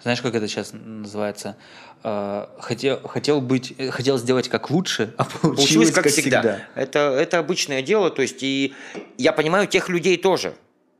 [0.02, 1.56] Знаешь, как это сейчас называется?
[2.02, 6.40] А, хотел, хотел быть, хотел сделать как лучше, а получилось, получилось как, как всегда.
[6.40, 6.68] всегда.
[6.74, 8.74] Это, это обычное дело, то есть и
[9.18, 10.54] я понимаю тех людей тоже.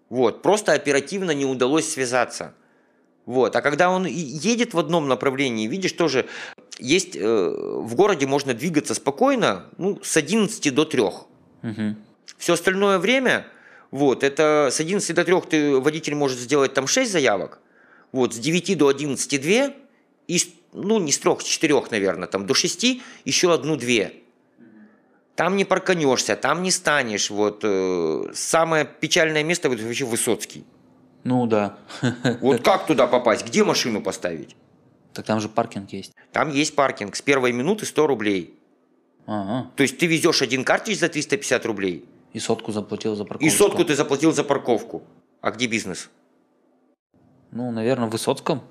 [0.09, 2.55] Вот, просто оперативно не удалось связаться.
[3.26, 3.57] Вот.
[3.57, 6.26] А когда он едет в одном направлении, видишь, тоже
[6.78, 11.01] есть э, в городе можно двигаться спокойно ну, с 11 до 3.
[11.03, 11.97] Угу.
[12.39, 13.47] Все остальное время,
[13.91, 17.61] вот, это с 11 до 3 ты, водитель может сделать там 6 заявок,
[18.12, 19.74] вот, с 9 до 11 2,
[20.28, 20.38] и,
[20.72, 24.14] ну, не с 3, с 4, наверное, там, до 6 еще одну-две.
[25.34, 27.30] Там не парканешься, там не станешь.
[27.30, 30.64] Вот, э, самое печальное место вот, вообще Высоцкий.
[31.24, 31.78] Ну да.
[32.40, 33.46] Вот как туда попасть?
[33.46, 34.57] Где машину поставить?
[35.12, 36.12] Так там же паркинг есть.
[36.32, 37.16] Там есть паркинг.
[37.16, 38.54] С первой минуты 100 рублей.
[39.26, 39.70] Ага.
[39.76, 42.04] То есть ты везешь один картридж за 350 рублей.
[42.32, 43.46] И сотку заплатил за парковку.
[43.46, 45.02] И сотку ты заплатил за парковку.
[45.40, 46.11] А где бизнес?
[47.57, 48.62] Ну, наверное, в Высоцком.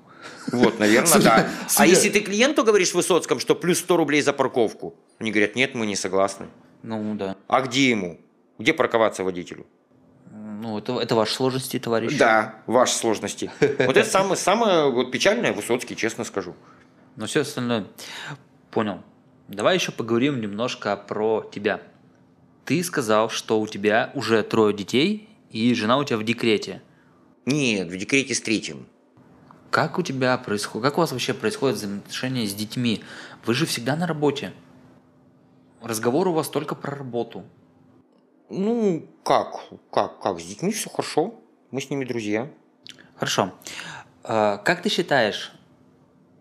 [0.52, 1.48] Вот, наверное, да.
[1.76, 5.56] А если ты клиенту говоришь в Высоцком, что плюс 100 рублей за парковку, они говорят,
[5.56, 6.46] нет, мы не согласны.
[6.84, 7.36] Ну, да.
[7.48, 8.20] А где ему?
[8.58, 9.66] Где парковаться водителю?
[10.30, 12.16] Ну, это, это ваши сложности, товарищ.
[12.16, 13.50] Да, ваши сложности.
[13.60, 16.54] Вот это самое, самое вот печальное Высоцкий, честно скажу.
[17.16, 17.86] Но все остальное.
[18.70, 19.02] Понял.
[19.48, 21.80] Давай еще поговорим немножко про тебя.
[22.64, 26.82] Ты сказал, что у тебя уже трое детей, и жена у тебя в декрете.
[27.46, 28.88] Нет, в декрете с третьим.
[29.70, 33.04] Как у тебя происходит, как у вас вообще происходит взаимоотношения с детьми?
[33.44, 34.52] Вы же всегда на работе.
[35.80, 37.44] Разговор у вас только про работу.
[38.50, 39.60] Ну, как?
[39.92, 40.20] Как?
[40.20, 40.40] Как?
[40.40, 41.40] С детьми все хорошо.
[41.70, 42.50] Мы с ними друзья.
[43.14, 43.54] Хорошо.
[44.24, 45.52] А, как ты считаешь,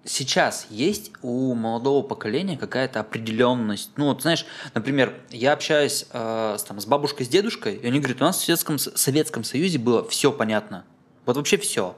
[0.05, 3.91] сейчас есть у молодого поколения какая-то определенность?
[3.95, 7.99] Ну, вот знаешь, например, я общаюсь э, с, там, с бабушкой, с дедушкой, и они
[7.99, 10.83] говорят, у нас в Советском, Советском Союзе было все понятно.
[11.25, 11.95] Вот вообще все.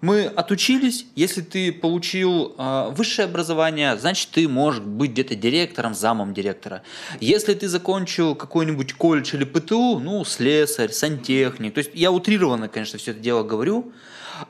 [0.00, 6.34] Мы отучились, если ты получил э, высшее образование, значит, ты можешь быть где-то директором, замом
[6.34, 6.82] директора.
[7.20, 11.74] Если ты закончил какой-нибудь колледж или ПТУ, ну, слесарь, сантехник.
[11.74, 13.92] То есть я утрированно, конечно, все это дело говорю.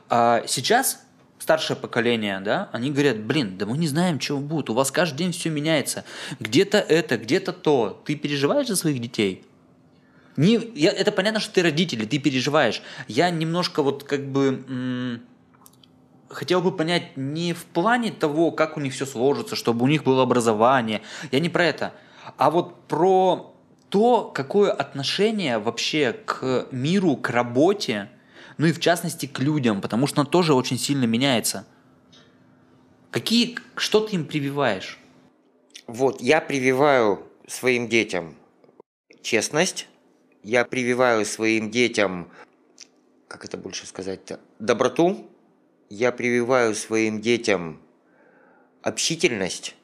[0.09, 0.99] А сейчас
[1.39, 5.17] старшее поколение, да, они говорят, блин, да мы не знаем, чего будет, у вас каждый
[5.19, 6.03] день все меняется.
[6.39, 8.01] Где-то это, где-то то.
[8.05, 9.43] Ты переживаешь за своих детей?
[10.37, 12.81] Не, я, это понятно, что ты родитель, ты переживаешь.
[13.07, 15.21] Я немножко вот как бы м-
[16.29, 20.03] хотел бы понять не в плане того, как у них все сложится, чтобы у них
[20.03, 21.01] было образование.
[21.31, 21.93] Я не про это.
[22.37, 23.55] А вот про
[23.89, 28.09] то, какое отношение вообще к миру, к работе,
[28.57, 31.65] ну и в частности к людям, потому что оно тоже очень сильно меняется.
[33.11, 34.99] Какие, что ты им прививаешь?
[35.87, 38.35] Вот, я прививаю своим детям
[39.23, 39.87] честность,
[40.43, 42.29] я прививаю своим детям,
[43.27, 45.29] как это больше сказать-то, доброту,
[45.89, 47.81] я прививаю своим детям
[48.81, 49.75] общительность,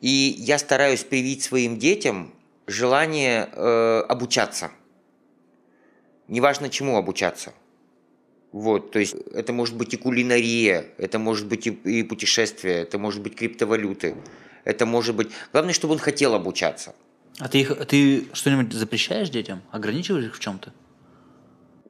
[0.00, 2.34] и я стараюсь привить своим детям
[2.66, 4.70] желание э, обучаться.
[6.28, 7.52] Неважно чему обучаться.
[8.52, 12.98] Вот, то есть это может быть и кулинария, это может быть и, и путешествие, это
[12.98, 14.14] может быть криптовалюты,
[14.62, 15.30] это может быть...
[15.52, 16.94] Главное, чтобы он хотел обучаться.
[17.38, 19.62] А ты, их, а ты что-нибудь запрещаешь детям?
[19.70, 20.72] Ограничиваешь их в чем-то?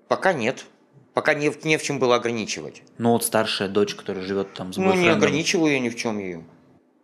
[0.09, 0.65] Пока нет.
[1.13, 2.83] Пока не, в- не в чем было ограничивать.
[2.99, 6.19] Ну вот старшая дочь, которая живет там с Ну, не ограничиваю я ни в чем
[6.19, 6.45] ее.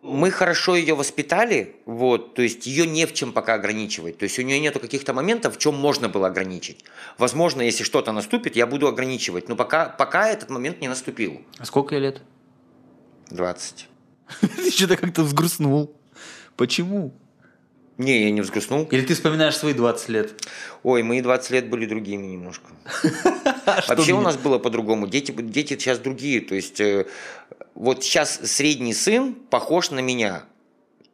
[0.02, 4.16] Мы хорошо ее воспитали, вот, то есть ее не в чем пока ограничивать.
[4.16, 6.84] То есть у нее нету каких-то моментов, в чем можно было ограничить.
[7.18, 11.42] Возможно, если что-то наступит, я буду ограничивать, но пока, пока этот момент не наступил.
[11.58, 12.22] А сколько ей лет?
[13.30, 13.88] 20.
[14.40, 15.94] Ты что-то как-то взгрустнул.
[16.56, 17.12] Почему?
[18.00, 18.88] Не, я не взгрустнул.
[18.90, 20.48] Или ты вспоминаешь свои 20 лет?
[20.82, 22.70] Ой, мои 20 лет были другими немножко.
[23.66, 25.06] А Вообще у нас было по-другому.
[25.06, 26.40] Дети, дети сейчас другие.
[26.40, 27.06] То есть э,
[27.74, 30.44] вот сейчас средний сын похож на меня.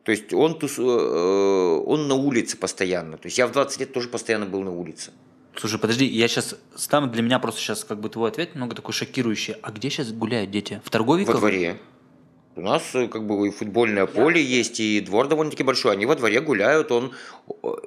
[0.05, 3.17] То есть он, тус- э, он на улице постоянно.
[3.19, 5.11] То есть я в 20 лет тоже постоянно был на улице.
[5.57, 6.55] Слушай, подожди, я сейчас...
[6.89, 9.57] Там для меня просто сейчас как бы твой ответ немного такой шокирующий.
[9.61, 10.81] А где сейчас гуляют дети?
[10.83, 11.37] В Во торговиках?
[11.39, 11.79] дворе.
[12.57, 15.93] У нас э, как бы и футбольное поле есть, и двор довольно-таки большой.
[15.93, 17.13] Они во дворе гуляют, он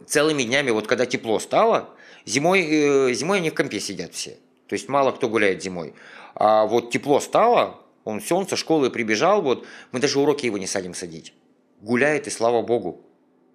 [0.05, 1.89] целыми днями, вот когда тепло стало,
[2.25, 4.37] зимой, э, зимой они в компе сидят все.
[4.67, 5.95] То есть мало кто гуляет зимой.
[6.35, 10.59] А вот тепло стало, он все, он со школы прибежал, вот мы даже уроки его
[10.59, 11.33] не садим садить.
[11.81, 13.01] Гуляет, и слава богу.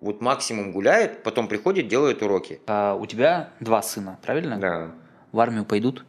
[0.01, 2.61] Вот максимум гуляет, потом приходит, делает уроки.
[2.67, 4.59] А у тебя два сына, правильно?
[4.59, 4.91] Да.
[5.31, 6.05] В армию пойдут?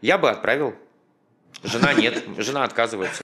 [0.00, 0.74] Я бы отправил.
[1.62, 3.22] Жена нет, жена отказывается.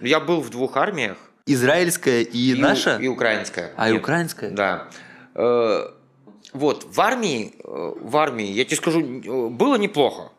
[0.00, 1.16] Я был в двух армиях.
[1.46, 2.98] Израильская и, у- наша?
[2.98, 3.72] И украинская.
[3.76, 4.50] А и украинская?
[4.50, 4.88] Да.
[5.34, 5.90] Э,
[6.54, 10.32] Вот, в армии, э, в армии, я тебе скажу, э, было неплохо.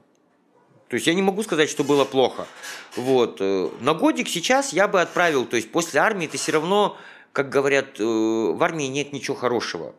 [0.87, 2.47] То есть я не могу сказать, что было плохо.
[2.95, 3.39] Вот.
[3.81, 5.45] На годик сейчас я бы отправил.
[5.45, 6.97] То есть после армии ты все равно,
[7.31, 9.93] как говорят, в армии нет ничего хорошего.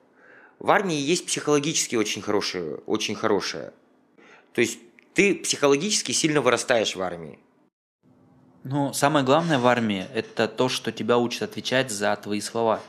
[0.58, 3.72] В армии есть психологически очень хорошее, очень хорошее.
[4.52, 4.80] То есть
[5.14, 7.38] ты психологически сильно вырастаешь в армии.
[8.64, 12.80] Ну, самое главное в армии– это то, что тебя учат отвечать за твои слова.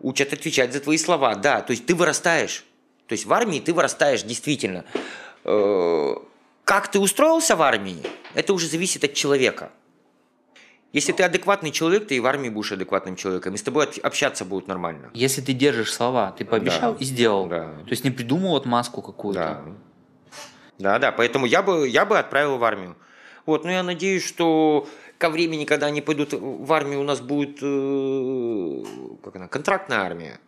[0.00, 2.64] учат отвечать за твои слова, да, то есть ты вырастаешь.
[3.08, 4.84] То есть в армии ты вырастаешь действительно.
[5.44, 6.14] Э,
[6.64, 8.02] Как ты устроился в армии,
[8.34, 9.70] это уже зависит от человека.
[10.92, 14.44] Если ты адекватный человек, ты и в армии будешь адекватным человеком, и с тобой общаться
[14.44, 15.10] будут нормально.
[15.14, 16.98] Если ты держишь слова, ты пообещал Да.
[17.00, 17.46] и сделал.
[17.46, 17.64] Да.
[17.84, 19.40] То есть не придумал отмазку какую-то.
[19.40, 19.64] Да.
[20.78, 22.96] Да, да, поэтому я бы, я бы отправил в армию.
[23.46, 24.86] Вот, но я надеюсь, что
[25.18, 28.84] ко времени, когда они пойдут в армию, у нас будет э,
[29.24, 30.38] как она, контрактная армия.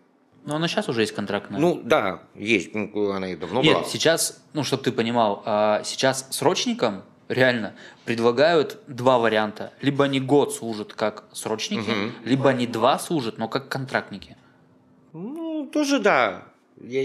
[0.44, 1.60] Но она сейчас уже есть контрактная.
[1.60, 3.84] Ну да, есть, ну, она и давно Нет, была.
[3.84, 7.74] сейчас, ну, чтобы ты понимал, а, сейчас срочникам реально
[8.06, 9.72] предлагают два варианта.
[9.82, 12.12] Либо они год служат как срочники, Мгм.
[12.24, 14.36] либо они два служат, но как контрактники.
[15.12, 16.44] Ну, тоже да.
[16.80, 17.02] Я,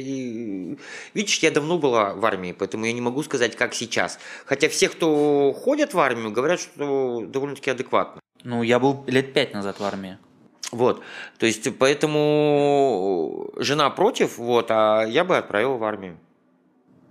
[1.14, 4.20] видишь, я давно была в армии, поэтому я не могу сказать, как сейчас.
[4.46, 8.22] Хотя все, кто ходят в армию, говорят, что довольно-таки адекватно.
[8.44, 10.18] Ну, я был лет пять назад в армии.
[10.72, 11.04] Вот,
[11.38, 16.18] то есть, поэтому жена против, вот, а я бы отправил в армию.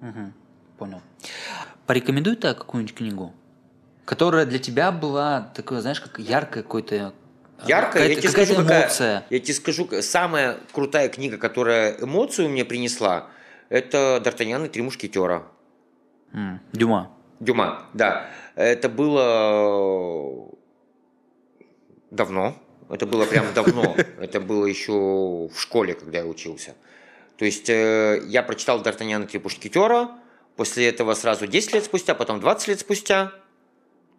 [0.00, 0.32] Мгм,
[0.78, 1.00] понял.
[1.86, 3.32] Порекомендуй так какую-нибудь книгу,
[4.04, 7.14] которая для тебя была такое, знаешь, как яркое какое-то
[7.66, 9.24] Яркая, я тебе скажу, какая, эмоция.
[9.30, 13.28] я тебе скажу, самая крутая книга, которая эмоцию мне принесла,
[13.68, 15.44] это «Д'Артаньян и три мушкетера».
[16.32, 17.10] М, Дюма.
[17.40, 18.28] Дюма, да.
[18.54, 20.48] Это было
[22.10, 22.56] давно.
[22.88, 23.96] Это было прям давно.
[24.18, 26.74] Это было еще в школе, когда я учился.
[27.36, 30.10] То есть э, я прочитал Д'Артаньяна три мушкетера,
[30.56, 33.32] после этого сразу 10 лет спустя, потом 20 лет спустя,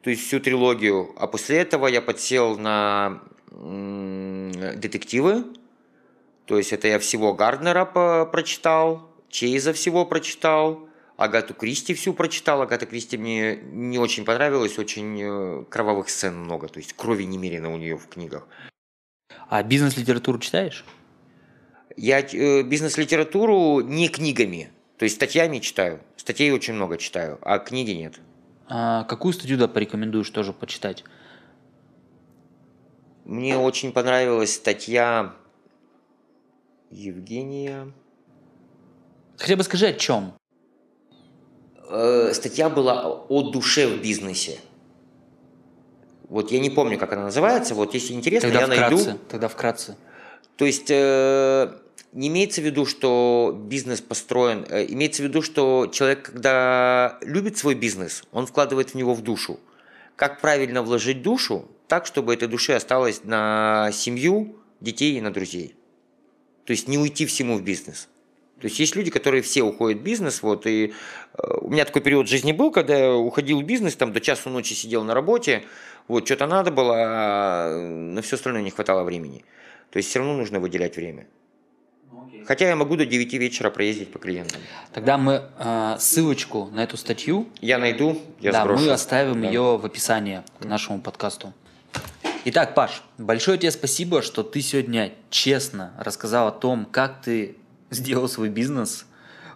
[0.01, 1.13] то есть всю трилогию.
[1.17, 3.21] А после этого я подсел на
[3.53, 5.45] детективы.
[6.45, 12.61] То есть это я всего Гарднера по- прочитал, Чейза всего прочитал, Агату Кристи всю прочитал.
[12.61, 17.73] Агата Кристи мне не очень понравилась, очень э, кровавых сцен много, то есть крови немерено
[17.73, 18.47] у нее в книгах.
[19.47, 20.83] А бизнес-литературу читаешь?
[21.95, 26.01] Я э, бизнес-литературу не книгами, то есть статьями читаю.
[26.17, 28.19] Статей очень много читаю, а книги нет.
[28.67, 31.03] А какую статью да порекомендуешь тоже почитать?
[33.25, 35.33] Мне очень понравилась статья
[36.91, 37.91] Евгения.
[39.37, 40.33] Хотя бы скажи, о чем?
[41.89, 44.59] Э, статья была о душе в бизнесе.
[46.27, 47.75] Вот я не помню, как она называется.
[47.75, 49.05] Вот если интересно, Тогда я вкратце.
[49.05, 49.19] найду.
[49.29, 49.97] Тогда вкратце.
[50.57, 51.73] То есть э,
[52.11, 54.65] не имеется в виду, что бизнес построен.
[54.69, 59.21] э, имеется в виду, что человек, когда любит свой бизнес, он вкладывает в него в
[59.21, 59.59] душу.
[60.15, 65.75] Как правильно вложить душу так, чтобы этой душе осталось на семью, детей и на друзей.
[66.65, 68.09] То есть не уйти всему в бизнес.
[68.59, 72.01] То есть есть люди, которые все уходят в бизнес, вот, и э, у меня такой
[72.01, 75.65] период жизни был, когда я уходил в бизнес, там до часу ночи сидел на работе,
[76.07, 79.45] вот, что-то надо было, а на все остальное не хватало времени.
[79.91, 81.27] То есть все равно нужно выделять время.
[82.47, 84.59] Хотя я могу до 9 вечера проездить по клиентам.
[84.93, 87.47] Тогда мы э, ссылочку на эту статью.
[87.61, 88.83] Я найду, я да, сброшу.
[88.83, 89.47] мы оставим Да.
[89.47, 91.53] ее в описании к нашему подкасту.
[92.45, 97.55] Итак, Паш, большое тебе спасибо, что ты сегодня честно рассказал о том, как ты
[97.89, 99.05] сделал свой бизнес.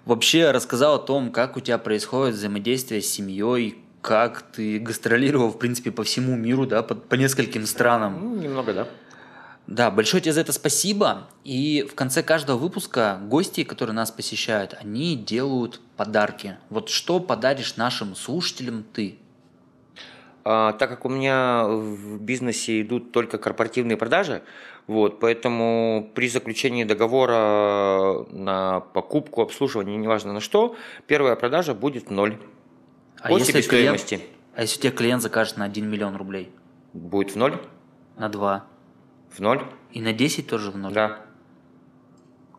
[0.05, 5.59] Вообще рассказал о том, как у тебя происходит взаимодействие с семьей, как ты гастролировал, в
[5.59, 8.19] принципе, по всему миру, да, по, по нескольким странам.
[8.21, 8.87] Ну, немного, да.
[9.67, 11.27] Да, большое тебе за это спасибо.
[11.43, 16.55] И в конце каждого выпуска гости, которые нас посещают, они делают подарки.
[16.69, 19.17] Вот что подаришь нашим слушателям ты?
[20.49, 24.43] А, так как у меня в бизнесе идут только корпоративные продажи,
[24.87, 32.37] вот, поэтому при заключении договора на покупку, обслуживание, неважно на что, первая продажа будет ноль.
[33.19, 34.21] А По если клиент-.
[34.55, 36.49] А если тебе клиент закажет на 1 миллион рублей?
[36.93, 37.59] Будет в ноль?
[38.15, 38.65] На 2?
[39.29, 39.61] В ноль?
[39.91, 40.93] И на 10 тоже в ноль?
[40.93, 41.25] Да.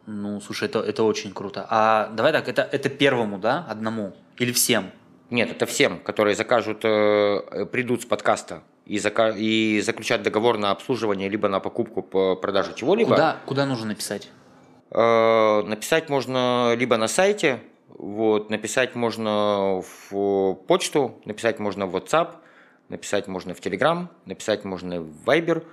[0.05, 1.66] Ну, слушай, это, это очень круто.
[1.70, 4.14] А давай так, это, это первому, да, одному?
[4.36, 4.91] Или всем?
[5.31, 10.70] Нет, это всем, которые закажут, э, придут с подкаста и, зака- и заключат договор на
[10.70, 13.11] обслуживание, либо на покупку по продаже чего-либо.
[13.11, 14.31] Куда, куда нужно написать?
[14.91, 22.37] Э, Написать можно либо на сайте, вот, написать можно в почту, написать можно в WhatsApp,
[22.89, 25.66] написать можно в Telegram, написать можно в Viber,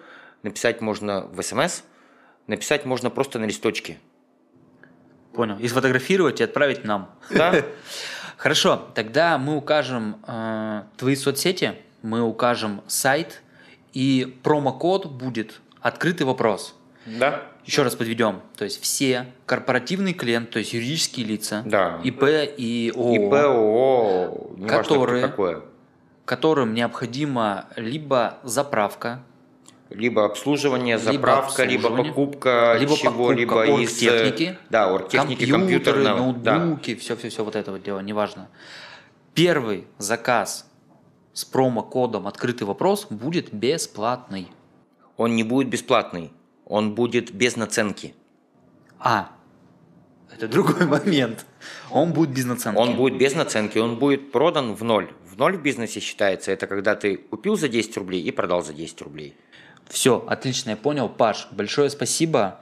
[0.44, 1.84] написать можно в SMS,
[2.48, 4.00] написать можно просто на листочке.
[5.34, 5.58] Понял.
[5.60, 7.10] И сфотографировать и отправить нам.
[7.30, 7.54] Да?
[8.38, 13.42] Хорошо, тогда мы укажем э, твои соцсети, мы укажем сайт,
[13.94, 16.76] и промокод будет «Открытый вопрос».
[17.06, 17.44] Да.
[17.66, 18.42] Еще раз подведем.
[18.58, 22.00] То есть все корпоративные клиенты, то есть юридические лица, Да.
[22.04, 22.24] ИП
[22.58, 25.62] и ООО, ИП, ООО, Которые- какое.
[26.26, 29.24] которым необходима либо заправка,
[29.90, 34.02] Либо обслуживание, заправка, либо обслуживание, покупка либо чего-либо покупка из...
[34.02, 36.34] э, оргтехники, Да, оргтехники компьютеры, компьютерного.
[36.34, 36.58] Да.
[36.58, 38.50] ноутбуки, все-все-все вот это вот дело, неважно.
[39.36, 40.68] Первый заказ
[41.34, 44.50] с промокодом «Открытый вопрос» будет бесплатный.
[45.18, 46.32] Он не будет бесплатный,
[46.66, 48.16] он будет без наценки.
[48.98, 49.30] А,
[50.34, 51.46] это другой момент.
[51.92, 52.78] Он будет без наценки.
[52.78, 55.10] Он будет без наценки, он будет продан в ноль.
[55.30, 58.74] В ноль в бизнесе считается, это когда ты купил за 10 рублей и продал за
[58.74, 59.36] 10 рублей.
[59.90, 61.10] Все, отлично, я понял.
[61.10, 62.60] Паш, большое спасибо.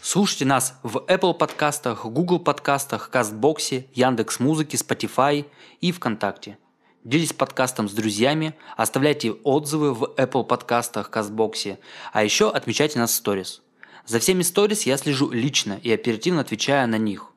[0.00, 5.46] Слушайте нас в Apple подкастах, Google подкастах, Кастбоксе, Яндекс Музыке, Spotify
[5.80, 6.58] и ВКонтакте.
[7.04, 11.78] Делитесь подкастом с друзьями, оставляйте отзывы в Apple подкастах, Кастбоксе,
[12.12, 13.62] а еще отмечайте нас в сторис.
[14.06, 17.28] За всеми сторис я слежу лично и оперативно отвечаю на них.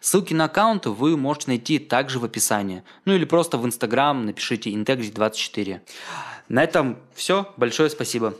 [0.00, 2.82] Ссылки на аккаунты вы можете найти также в описании.
[3.04, 5.80] Ну или просто в Instagram напишите Integrity24.
[6.48, 7.52] На этом все.
[7.56, 8.34] Большое спасибо.